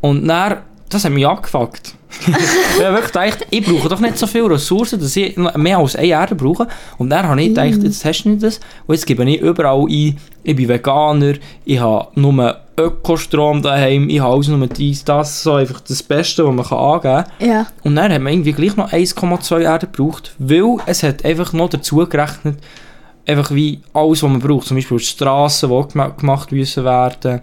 [0.00, 1.94] Und dann, das hat mich angefuckt.
[2.26, 5.96] ich habe wirklich gedacht, ich brauche doch nicht so viele Ressourcen, dass ich mehr als
[5.96, 6.68] eine Erde brauche.
[6.98, 8.60] Und dann habe ich gedacht, jetzt hast du nicht das.
[8.86, 14.20] Und jetzt gebe ich überall ein, ich bin Veganer, ich habe nur Ökostrom daheim, ich
[14.20, 17.48] habe alles nur dies, das, so einfach das Beste, was man kann angeben kann.
[17.48, 17.66] Ja.
[17.82, 21.70] Und dann hat man irgendwie gleich noch 1,2 Erden gebraucht, weil es hat einfach noch
[21.70, 22.58] dazu gerechnet,
[23.26, 24.66] einfach wie alles, was man braucht.
[24.66, 27.40] Zum Beispiel die Strassen, die gemacht müssen werden,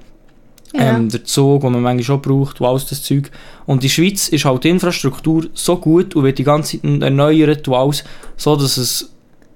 [0.73, 0.95] Ja.
[0.95, 3.29] ähm, der Zug, den man manchmal schon braucht, und alles das Zeug.
[3.65, 7.01] Und in der Schweiz ist halt die Infrastruktur so gut und wird die ganze Zeit
[7.01, 8.03] erneuert und alles,
[8.37, 9.07] so dass es in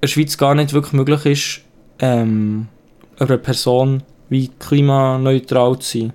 [0.02, 1.62] der Schweiz gar nicht wirklich möglich ist,
[2.00, 2.68] ähm,
[3.18, 6.14] einer Person wie klimaneutral zu sein.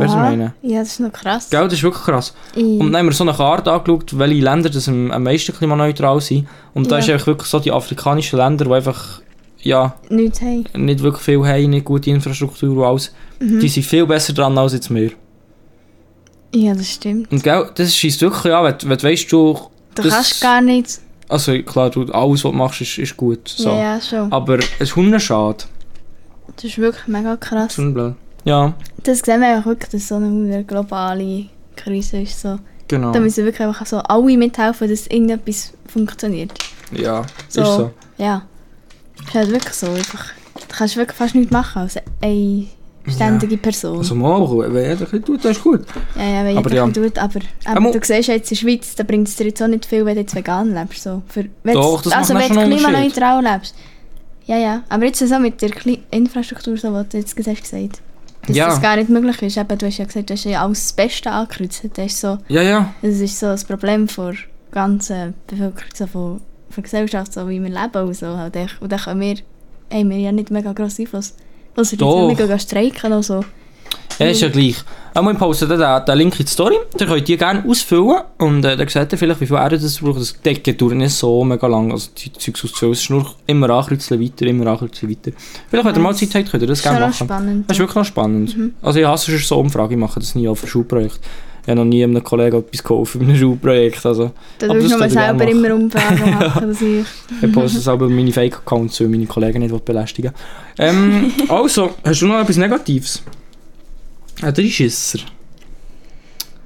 [0.00, 0.54] Weißt du, was ich meine?
[0.62, 1.50] Ja, das ist noch krass.
[1.50, 2.34] Gell, das ist wirklich krass.
[2.54, 5.54] Ich- Und dann haben wir so eine Karte angeschaut, welche Länder das am, am meisten
[5.54, 6.46] klimaneutral sind.
[6.74, 6.98] Und da Ja.
[7.04, 9.20] ist einfach wirklich so die afrikanischen Länder, die einfach
[9.64, 10.64] ja, Nichts haben.
[10.74, 13.12] nicht wirklich viel haben, nicht gute Infrastruktur und alles.
[13.40, 13.60] Mhm.
[13.60, 15.12] Die sind viel besser dran als jetzt wir.
[16.54, 17.30] Ja, das stimmt.
[17.32, 19.58] Und gell, das schießt wirklich an, wenn, wenn du weißt, du...
[19.94, 21.00] Du das- kannst gar nicht.
[21.28, 23.48] Also klar, du, alles, was du machst, ist, ist gut.
[23.48, 23.70] So.
[23.70, 24.30] Ja, ja, schon.
[24.32, 25.64] Aber es ist hundenschade.
[26.56, 27.76] Das ist wirklich mega krass.
[27.76, 28.14] Das ist.
[28.44, 32.40] Ja, Das sehen wir einfach wirklich, dass so eine globale Krise ist.
[32.40, 32.58] So.
[32.88, 33.12] genau.
[33.12, 36.52] Da müssen wirklich einfach so alle mithelfen, dass irgendetwas funktioniert.
[36.92, 37.62] Ja, So.
[37.62, 37.90] ist so.
[38.18, 38.42] Ja.
[39.16, 39.86] Das ist halt wirklich so.
[39.86, 42.66] Einfach, du kannst wirklich fast nichts machen als eine
[43.06, 43.98] ständige Person.
[43.98, 45.84] Also mal, wenn jeder tut, das ist gut.
[46.16, 46.86] ja, ja, wenn aber jeder ja.
[46.86, 46.92] ja.
[46.92, 47.18] tut.
[47.18, 49.86] Aber, aber du siehst jetzt in der Schweiz, da bringt es dir jetzt auch nicht
[49.86, 51.02] viel, wenn du jetzt vegan lebst.
[51.02, 51.22] So.
[51.28, 53.74] Für, wenn Doch, das also wenn du klimaneutral lebst.
[54.46, 54.82] Ja, ja.
[54.88, 58.02] Aber jetzt so mit der Kli Infrastruktur, so, was du jetzt gesagt hast,
[58.46, 58.66] dass Ja.
[58.66, 59.56] das gar nicht möglich ist.
[59.56, 61.82] Eben, du hast ja gesagt, du hast ja alles das Beste angekreuzt.
[61.94, 62.38] Das ist so...
[62.48, 62.94] Ja, ja.
[63.02, 64.34] Das ist so das Problem der
[64.70, 66.42] ganzen Bevölkerung, so von, von
[66.76, 68.36] der Gesellschaft, so wie wir leben und so.
[68.36, 68.56] halt.
[68.80, 69.36] Und dann können wir,
[69.92, 71.34] haben wir ja nicht mega grossen Einfluss.
[71.76, 72.28] Also Doch.
[72.30, 73.44] jetzt mega streiken und so.
[74.24, 74.76] Ja, ist ja gleich.
[75.14, 78.76] Einmal posten den, den Link in die Story, dann könnt ihr gerne ausfüllen und äh,
[78.76, 80.20] dann seht ihr vielleicht, wie viel Erde das braucht.
[80.20, 82.92] Das Decken dauert nicht so mega lang, also die Zeugs auszufüllen.
[82.94, 85.32] Es ist nur immer ankreuzeln weiter, immer ankreuzeln weiter.
[85.68, 87.12] Vielleicht, wenn ihr mal Zeit habt, könnt ihr das gerne machen.
[87.12, 87.64] spannend.
[87.68, 88.56] Das ist wirklich noch spannend.
[88.56, 88.74] Mhm.
[88.80, 91.20] Also ich hasse schon so Umfragen, ich mache das nie auf ein Schulprojekt.
[91.64, 94.04] Ich habe noch nie einem Kollegen etwas gekauft für ein Schulprojekt.
[94.04, 96.68] Also, Da aber das du selber immer Umfragen machen.
[96.68, 97.04] dass ich,
[97.40, 100.32] ich poste es aber meine Fake-Accounts, weil meine Kollegen nicht belästigen
[100.78, 103.22] ähm, Also, hast du noch etwas Negatives?
[104.42, 105.20] Ein Dreischisser.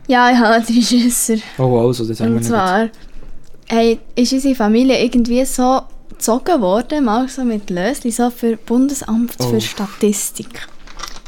[0.08, 1.36] ja, ich habe drei Schisser.
[1.58, 2.88] Oh, also, das haben wir Und zwar
[3.68, 9.34] hey, ist unsere Familie irgendwie so gezogen worden, mal so mit Lösli, so für Bundesamt
[9.40, 9.48] Oh.
[9.50, 10.66] für Statistik.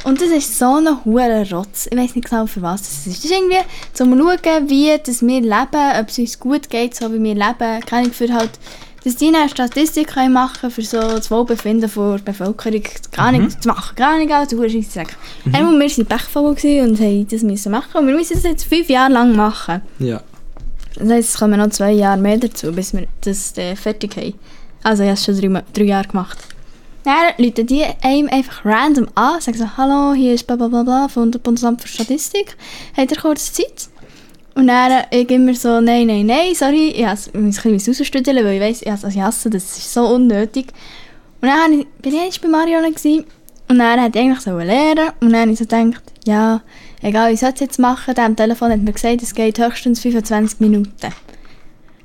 [0.04, 1.88] Und das ist so ein hoher Rotz.
[1.90, 3.18] Ich weiß nicht genau, für was das ist.
[3.18, 3.58] Das ist irgendwie
[3.92, 7.80] zum Schauen, wie dass wir leben, ob es uns gut geht, so wie wir leben.
[7.84, 8.52] Keine Ahnung, für halt,
[9.08, 13.68] dass die eine Statistik können machen für so das Wohlbefinden der Bevölkerung gar nicht zu
[13.68, 13.96] machen.
[13.96, 15.16] Gar nicht, also du Scheissdreck.
[15.44, 15.52] Mhm.
[15.52, 17.96] Wir waren pechvoll und haben das müssen machen.
[17.98, 19.80] Und wir müssen das jetzt fünf Jahre lang machen.
[19.98, 20.20] Ja.
[20.96, 24.34] Das heisst, es kommen noch zwei Jahre mehr dazu, bis wir das äh, fertig haben.
[24.82, 26.38] Also ich habe es schon drei, drei Jahre gemacht.
[27.04, 30.82] Dann rufen die einem einfach random an, sagen so, hallo, hier ist bla bla bla
[30.82, 32.56] bla von der Bundesamt für Statistik.
[32.94, 33.88] Habt ihr kurz Zeit?
[34.58, 38.56] Und dann ich immer so, nein, nein, nein, sorry, ich muss ein bisschen rausstudieren, weil
[38.56, 40.66] ich weiss, ich hasse, also ich hasse das, ist so unnötig.
[41.40, 43.24] Und dann ich, bin ich bei gewesen,
[43.68, 46.60] und dann hätte ich eigentlich so lernen und dann habe ich so gedacht, ja,
[47.02, 50.00] egal, ich soll es jetzt machen, der am Telefon hat mir gesagt, es geht höchstens
[50.00, 51.12] 25 Minuten.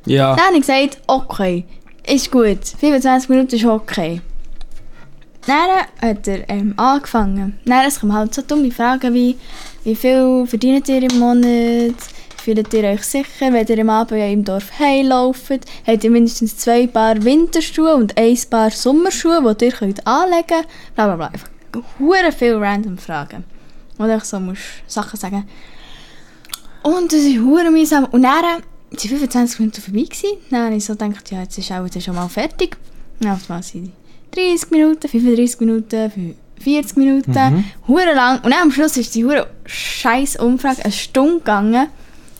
[0.06, 0.36] Ja.
[0.36, 1.66] Dann habe ich gesagt, okay,
[2.06, 4.22] ist gut, 25 Minuten ist okay.
[5.48, 7.58] Dann hat er ähm, angefangen.
[7.66, 9.38] Dann es kommen halt so dumme Fragen wie,
[9.84, 11.96] wie viel verdient ihr im Monat?
[12.44, 15.62] Fühlt ihr euch sicher, wenn ihr am Abend im Dorf heimlauft?
[15.88, 20.68] Habt ihr mindestens zwei Paar Winterschuhe und ein Paar Sommerschuhe, die ihr könnt anlegen könnt?
[20.96, 21.28] Bla bla bla.
[21.28, 21.48] Einfach
[22.00, 23.46] hure viele random Fragen.
[23.98, 25.48] Du einfach so musst Sachen sagen
[26.82, 28.06] Und das ist hure mühsam.
[28.12, 30.02] Und dann waren die 25 Minuten vorbei.
[30.02, 30.38] Gewesen.
[30.50, 32.76] Dann habe ich so gedacht, ja, jetzt ist auch jetzt schon mal fertig.
[33.22, 33.94] Dann auf einmal sind
[34.36, 37.64] die 30 Minuten, 35 Minuten, 40 Minuten, Mhm.
[37.88, 38.38] hure lang.
[38.44, 41.88] Und dann am Schluss ist die hure scheiß Umfrage eine Stunde gegangen.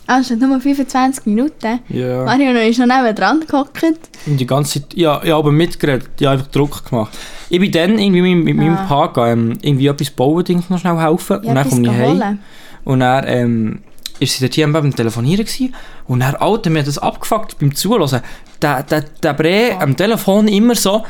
[0.06, 1.80] Anstatt nur 25 Minuten.
[1.88, 2.24] Ja.
[2.24, 3.82] Mariano ist noch neben dran gehockt.
[4.26, 7.16] Und die ganze Zeit, ja, ich habe mitgeredet, ich habe einfach Druck gemacht.
[7.48, 8.86] Ich bin dann irgendwie mit, mit meinem Ah.
[8.86, 11.38] Paar gegangen, ähm, irgendwie etwas bauen, Dings noch schnell helfen.
[11.38, 12.38] und dann komme ich heim.
[12.84, 13.78] Und dann ähm,
[14.20, 15.74] ist sie dort hier beim Telefonieren gewesen.
[16.06, 18.20] Und dann, Alter, mir hat das abgefuckt beim Zuhören.
[18.60, 21.02] Der, der, der Bre am Telefon immer so,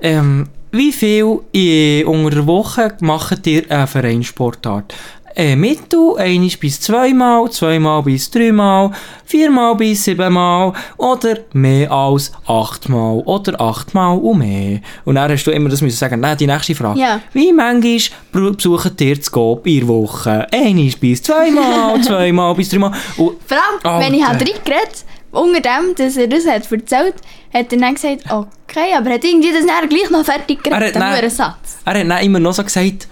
[0.00, 4.94] ähm, wie viel in, unter der Woche macht ihr eine Vereinssportart?
[5.40, 8.90] Äh, Mittel, einmal bis zweimal, zweimal bis dreimal,
[9.24, 14.80] viermal bis siebenmal oder mehr als achtmal oder achtmal und mehr.
[15.04, 16.98] Und dann hast du immer das müssen sagen, nein, die nächste Frage.
[16.98, 17.20] Ja.
[17.32, 18.00] Wie manchmal
[18.32, 20.44] besucht ihr das Coop in der Woche?
[20.52, 22.90] Einmal bis zweimal, zweimal bis dreimal.
[23.16, 27.14] Und Vor allem, wenn ich halt reingeredet unter dem, dass er das hat erzählt,
[27.54, 30.80] hat er dann gesagt, okay, aber hat irgendwie das dann gleich noch fertig Er hat
[30.94, 31.78] geredet, dann- Satz.
[31.84, 33.06] er hat dann immer noch so gesagt,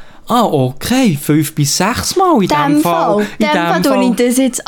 [0.52, 3.14] okay, fünf bis sechs Mal in dem dem Fall.
[3.14, 4.66] Fall, in dem Fall tue ich das jetzt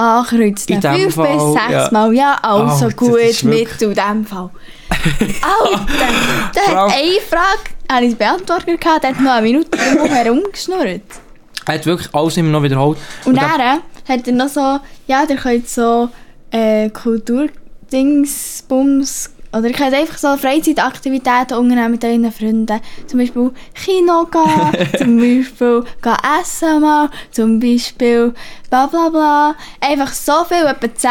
[0.80, 1.88] dem Fünf Fall, bis sechs ja.
[1.90, 4.50] Mal, ja, also Oh, gut, mit in dem Fall.
[5.42, 10.42] Alter, allem- hat eine Frage, habe ich beantwortet, gehabt, der hat noch eine Minute herum
[10.52, 11.02] geschnurrt.
[11.66, 12.98] Er hat wirklich alles immer noch wiederholt.
[13.24, 16.08] Und dann- dann hat er noch so, ja, der könnt so
[16.50, 22.80] äh, Kulturdings, Bums, Oder ich könnte einfach so Freizeitaktivitäten unternehmen mit euren Freunden.
[23.06, 28.34] Zum Beispiel Kino gehen, zum Beispiel gehen essen mal, zum Beispiel
[28.70, 29.54] bla bla bla.
[29.80, 31.10] Einfach so viel, etwa 10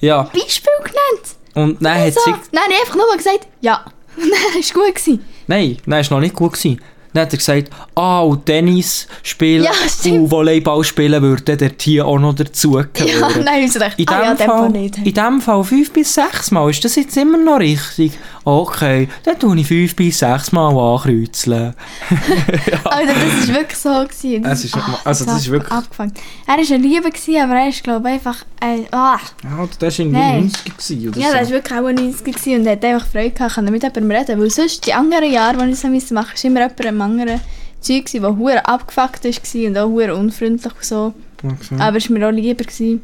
[0.00, 0.22] Ja.
[0.22, 1.36] Beispiele genannt.
[1.54, 2.20] Und dann hat So.
[2.24, 2.30] sie...
[2.52, 3.84] Nein, ich einfach nur gesagt, ja.
[4.16, 4.94] Und dann war es gut.
[4.94, 5.24] Gewesen.
[5.46, 6.80] Nein, nein, ist noch nicht gut gewesen.
[7.12, 9.70] Dann hat er gesagt, ah, und Tennis spielen Ja,
[10.12, 13.32] und Volleyball spielen würde dort hier auch noch dazugehören.
[13.36, 16.50] Ja, nein, ich dachte, In ah dem, ja, Fall, in dem Fall fünf bis sechs
[16.50, 16.68] Mal.
[16.70, 18.12] Ist das jetzt immer noch richtig?
[18.50, 21.74] Okay, dann tue ich fünf bis sechs Mal ankreuzeln.
[22.84, 23.90] Alter, das war wirklich so.
[23.90, 24.44] Gewesen.
[24.46, 26.14] Es ist- also das hat ist wirklich- Abgefangen.
[26.46, 28.44] Er war eine Liebe, gewesen, aber er ist, glaube ich, einfach...
[28.60, 29.18] Äh, ah.
[29.44, 30.40] Ja, das war irgendwie Nein.
[30.44, 31.32] 90 gewesen oder Ja, so.
[31.34, 34.10] das war wirklich auch 90 gewesen und er hat einfach Freude gehabt, können mit jemandem
[34.10, 34.40] reden.
[34.40, 37.40] Weil sonst, die anderen Jahre, die ich so machen musste, war immer jemand am anderen
[37.80, 41.12] Zeug, der hure abgefuckt war und auch hure unfreundlich und so.
[41.44, 41.76] Okay.
[41.78, 43.02] Aber es war mir auch lieber, gewesen,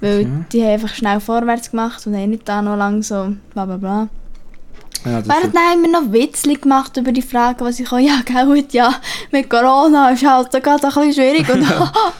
[0.00, 0.28] weil Okay.
[0.52, 3.76] die haben einfach schnell vorwärts gemacht und haben nicht da noch lang so bla bla
[3.76, 4.08] bla.
[5.04, 7.90] Ja, das Während dann haben wir noch Witzli gemacht über die Frage, was ich.
[7.90, 8.94] Ja, gell, ja,
[9.30, 11.48] mit Corona ist halt so gerade ein bisschen schwierig.
[11.48, 11.64] Und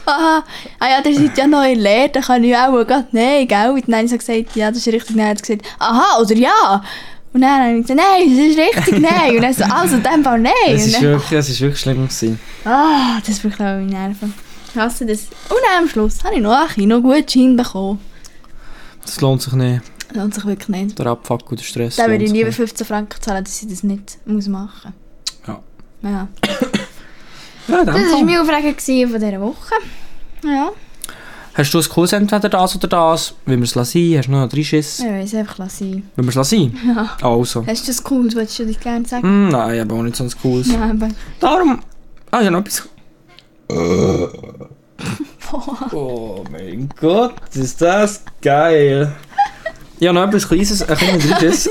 [0.05, 0.43] ah
[0.81, 3.71] ja, ihr seid ja noch in Lehre, dann kann ich auch gerade, nein, gell.
[3.71, 5.15] Und dann habe ich so gesagt, ja, das ist richtig.
[5.15, 6.83] Dann hat er gesagt, aha, oder ja.
[7.31, 9.35] Und dann habe ich gesagt, nein, das ist richtig, nein.
[9.35, 10.53] Und dann so, also in dem Fall nein.
[10.67, 12.39] es, Und ist wirklich, es ist wirklich schlimm gewesen.
[12.65, 14.33] ah, das bricht auch meine Nerven.
[14.73, 15.21] Ich hasse das.
[15.49, 17.99] Und dann am Schluss habe ich noch einen Kinogutschein bekommen.
[19.05, 19.81] Das lohnt sich nicht.
[20.13, 20.99] Lohnt sich wirklich nicht.
[20.99, 21.95] Der Abfuck und der Stress.
[21.97, 22.53] Dann würde ich nicht.
[22.53, 24.93] 15 Franken zahlen, dass ich das nicht muss machen
[25.47, 25.59] Ja.
[26.01, 26.11] muss.
[26.11, 26.27] Ja.
[27.67, 29.73] Ja, dem Das war meine Aufregung von dieser Woche.
[30.43, 30.71] Ja,
[31.59, 33.33] Hast du ein cooles entweder das oder das?
[33.45, 34.17] Will wir es lassen?
[34.17, 34.99] Hast du noch einen Schiss?
[34.99, 36.09] ich weiß einfach lassen.
[36.15, 36.79] Will wir es lassen?
[36.87, 37.17] Ja.
[37.21, 37.65] Also.
[37.67, 38.33] Hast du das cool?
[38.33, 39.23] Wolltest du dich gerne sagen?
[39.23, 40.71] Hm, nein, habe auch nicht so ein cooles.
[40.71, 41.09] Ja, aber...
[41.39, 41.81] Darum.
[42.31, 42.87] Ah, ja, noch etwas.
[45.91, 49.13] oh mein Gott, ist das geil.
[49.99, 51.69] Ja, noch etwas Kleines, ein kleines Risches.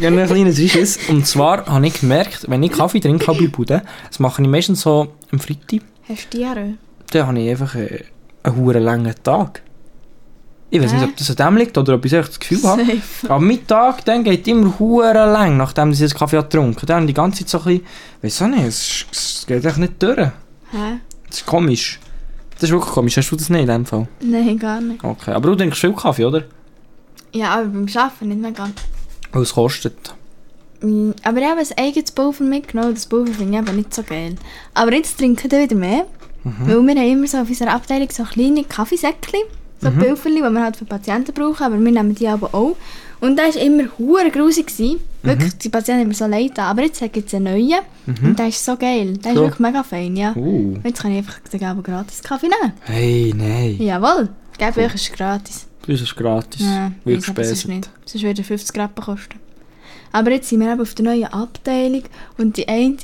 [0.00, 0.98] Ja, noch ein kleines Risches.
[1.08, 4.80] Und zwar habe ich gemerkt, wenn ich Kaffee trinke bei Bude, das mache ich meistens
[4.80, 6.74] so am Freitag, Hast du Diarrhoe?
[7.10, 8.04] dann habe ich einfach äh,
[8.42, 9.62] einen huren langen Tag.
[10.70, 11.08] Ich weiß nicht, Hä?
[11.08, 12.84] ob das an dem liegt oder ob ich das Gefühl habe.
[12.84, 13.28] Safe.
[13.28, 17.14] Aber mein Tag dann geht immer hure lang, nachdem ich einen Kaffee getrunken Dann die
[17.14, 17.86] ganze Zeit so ein bisschen,
[18.22, 20.18] weiss auch nicht, es, es geht echt nicht durch.
[20.18, 20.98] Hä?
[21.28, 22.00] Das ist komisch.
[22.54, 23.16] Das ist wirklich komisch.
[23.16, 24.06] Hast du das nicht in dem Fall?
[24.20, 25.02] Nein, gar nicht.
[25.02, 25.32] Okay.
[25.32, 26.44] Aber du trinkst viel Kaffee, oder?
[27.32, 28.68] Ja, aber beim Arbeiten nicht mega.
[29.32, 30.14] Weil es kostet.
[30.80, 32.94] Aber ich habe ein eigenes Pulver mitgenommen.
[32.94, 34.36] Das Pulver finde ich eben nicht so geil.
[34.74, 36.06] Aber jetzt trinke ich dann wieder mehr.
[36.44, 39.40] Weil wir haben immer so auf unserer Abteilung so kleine Kaffeesäckchen.
[39.80, 39.98] So mhm.
[39.98, 41.64] Pulverli, die wir halt für Patienten brauchen.
[41.64, 42.76] Aber wir nehmen die aber auch.
[43.20, 44.66] Und der war immer hure grusig.
[44.66, 45.00] gewesen.
[45.22, 46.66] Wirklich, die Patienten haben mir so leid getan.
[46.66, 47.80] Aber jetzt gibt es einen neuen.
[48.06, 49.16] Und der ist so geil.
[49.18, 49.42] Der ist So.
[49.44, 50.34] wirklich mega fein, ja.
[50.36, 50.76] Uh.
[50.84, 52.74] Jetzt kann ich einfach den Gabo gratis Kaffee nehmen.
[52.82, 53.76] Hey, nein.
[53.80, 54.28] Jawohl.
[54.58, 55.66] Gebe euch ist gratis.
[55.86, 56.60] Das ist gratis.
[56.62, 59.38] Ja, Wird aber sonst würde er 50 Rappen kosten.
[60.12, 62.04] Aber jetzt sind wir eben auf der neuen Abteilung
[62.38, 62.96] und die eine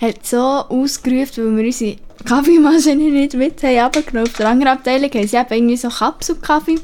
[0.00, 4.28] hat so ausgerufen, weil wir unsere Kaffeemaschine nicht mit haben runtergenommen.
[4.30, 6.78] Auf der anderen Abteilung haben sie eben irgendwie so Kapselkaffee.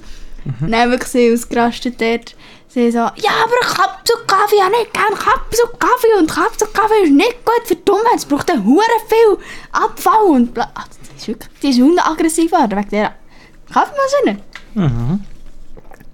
[0.44, 0.70] Mhm.
[0.70, 2.34] Dann haben wir sie ausgerastet dort.
[2.68, 7.76] Sie so, ja, aber Kapselkaffee, ja nicht gern Kapselkaffee und Kapselkaffee ist nicht gut für
[7.76, 8.16] die Umwelt.
[8.16, 9.38] Es braucht dann hure viel
[9.70, 10.70] Abfall und bla.
[10.74, 13.14] Ach, Die ist wirklich, die ist aggressiv geworden wegen dieser
[13.72, 14.40] Kaffeemaschine.
[14.74, 15.20] Mhm.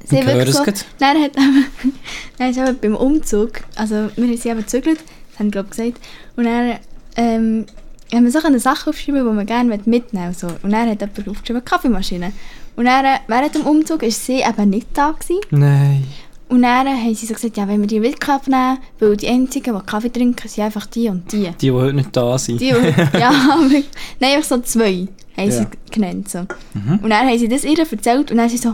[0.04, 0.64] Sie Ich wirklich so,
[0.98, 1.32] dann hat
[2.38, 6.00] dann ist eben beim Umzug, also wir sind eben gezügelt, das haben glaube ich gesagt,
[6.36, 6.78] und dann
[7.16, 7.66] ähm,
[8.12, 10.34] haben wir so eine Sache aufgeschrieben, die man gerne mitnehmen will.
[10.34, 10.48] So.
[10.62, 12.32] Und dann hat jemand aufgeschrieben, Kaffeemaschine.
[12.76, 15.11] Und dann, äh, während dem Umzug war sie eben nicht da.
[15.12, 15.40] Gewesen.
[15.50, 16.06] Nein.
[16.48, 19.72] Und dann haben sie so gesagt, ja, wenn wir die mit abnehmen, weil die einzigen,
[19.78, 21.44] die Kaffee trinken, sind einfach die und die.
[21.44, 22.61] Die, die heute nicht da sind.
[22.61, 23.68] Die, die ja, aber,
[24.18, 25.06] nein, einfach so zwei
[25.37, 25.66] haben sie Ja.
[25.92, 26.28] genannt.
[26.28, 26.38] So.
[27.02, 28.70] Und dann haben sie das ihr erzählt und dann sie so,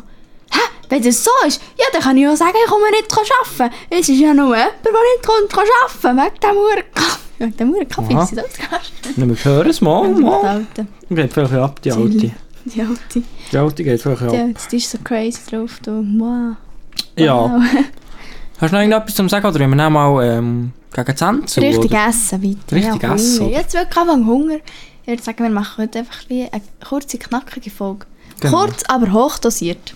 [0.51, 3.75] hä, wenn das so ist, ja, dann kann ich auch sagen, ich komme nicht arbeiten.
[3.91, 7.21] Es ist ja nur jemand, der nicht kommt kann arbeiten wegen dem Huren Kaffee.
[7.39, 8.23] Wegen dem Huren Kaffee Aha.
[8.23, 9.19] ist sie ausgerastet.
[9.19, 10.09] Nur wir hören es mal.
[10.09, 10.67] Mal.
[11.11, 11.93] Geht vielleicht ab, die.
[11.93, 12.31] Alte.
[12.75, 13.23] Die Alte.
[13.53, 14.33] Die Alte geht vielleicht Die ab.
[14.33, 15.79] Alte, die ist so crazy drauf.
[15.85, 16.05] Du.
[16.19, 16.57] Wow.
[17.17, 17.35] Ja.
[17.35, 17.63] Wow.
[18.59, 21.61] Hast du noch irgendetwas zum Sagen oder wenn wir dann mal ähm, gegen 10 zu?
[21.61, 22.09] Richtig oder?
[22.09, 22.77] essen weiter.
[22.77, 23.53] Richtig ja, essen, Hunger.
[23.53, 24.57] Jetzt wirklich anfangen Hunger.
[25.03, 28.07] Ich würde sagen, wir machen heute einfach ein eine kurze, knackige Folge.
[28.41, 28.59] Genau.
[28.65, 29.95] Kurz, aber hochdosiert.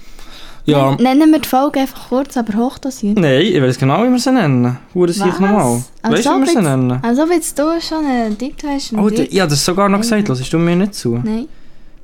[0.66, 0.94] Ja.
[0.96, 3.18] Nennen wir die Folge einfach kurz, aber hochdosiert.
[3.18, 4.78] Nein, ich weiß genau, wie wir sie nennen.
[4.94, 5.40] Hure sich Was?
[5.40, 5.82] nochmal.
[6.02, 6.98] Also Weißt du, wie wir sie nennen?
[7.02, 8.92] Also, jetzt du schon einen Titel hast.
[8.92, 10.28] Oh, die, Titel- ja, das sogar noch gesagt.
[10.28, 11.18] Hörst du mir nicht zu?
[11.24, 11.48] Nein.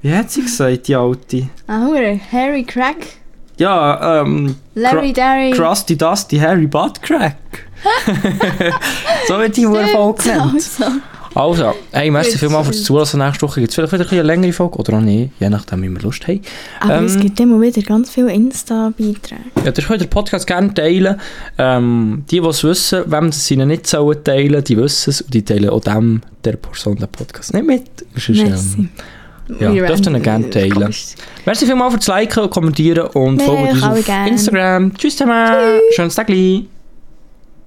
[0.07, 1.49] Wie hat sie gesagt, die Alte?
[1.67, 1.89] Ah.
[2.31, 3.09] Harry Crack.
[3.59, 4.55] Ja, ähm...
[4.77, 5.51] Larry Darry.
[5.51, 7.35] Krusty Dusty Harry Butt Crack.
[9.27, 10.55] so wird die Hure Folge genannt.
[10.55, 10.85] Also.
[11.35, 13.05] Also, hey, merci vielmals fürs schön.
[13.05, 13.27] Zuhören.
[13.27, 15.89] Nächste Woche gibt es vielleicht wieder eine längere Folge oder auch nicht, je nachdem, wie
[15.89, 16.41] wir Lust haben.
[16.79, 19.43] Aber es Ähm, gibt immer wieder ganz viele Insta-Beiträge.
[19.57, 21.21] Ja, ihr könnt den Podcast gerne teilen.
[21.59, 25.35] Ähm, die, die es wissen, wem sie ihn nicht sollen teilen, die wissen es und
[25.35, 27.85] die teilen auch dem, der Person den Podcast nicht mit.
[28.15, 28.79] Sonst, Merci.
[28.79, 28.89] ähm,
[29.61, 30.71] ja, Wir dürft ihr gerne teilen.
[30.73, 31.15] Komisch.
[31.45, 34.31] Merci vielmals fürs Liken Kommentieren und folgt uns auf gerne.
[34.31, 34.95] Instagram.
[34.97, 35.81] Tschüss zusammen.
[35.95, 36.29] Schönes Tag.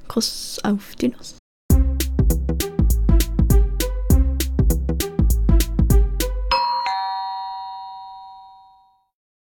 [0.08, 1.39] Kuss auf die Nuss.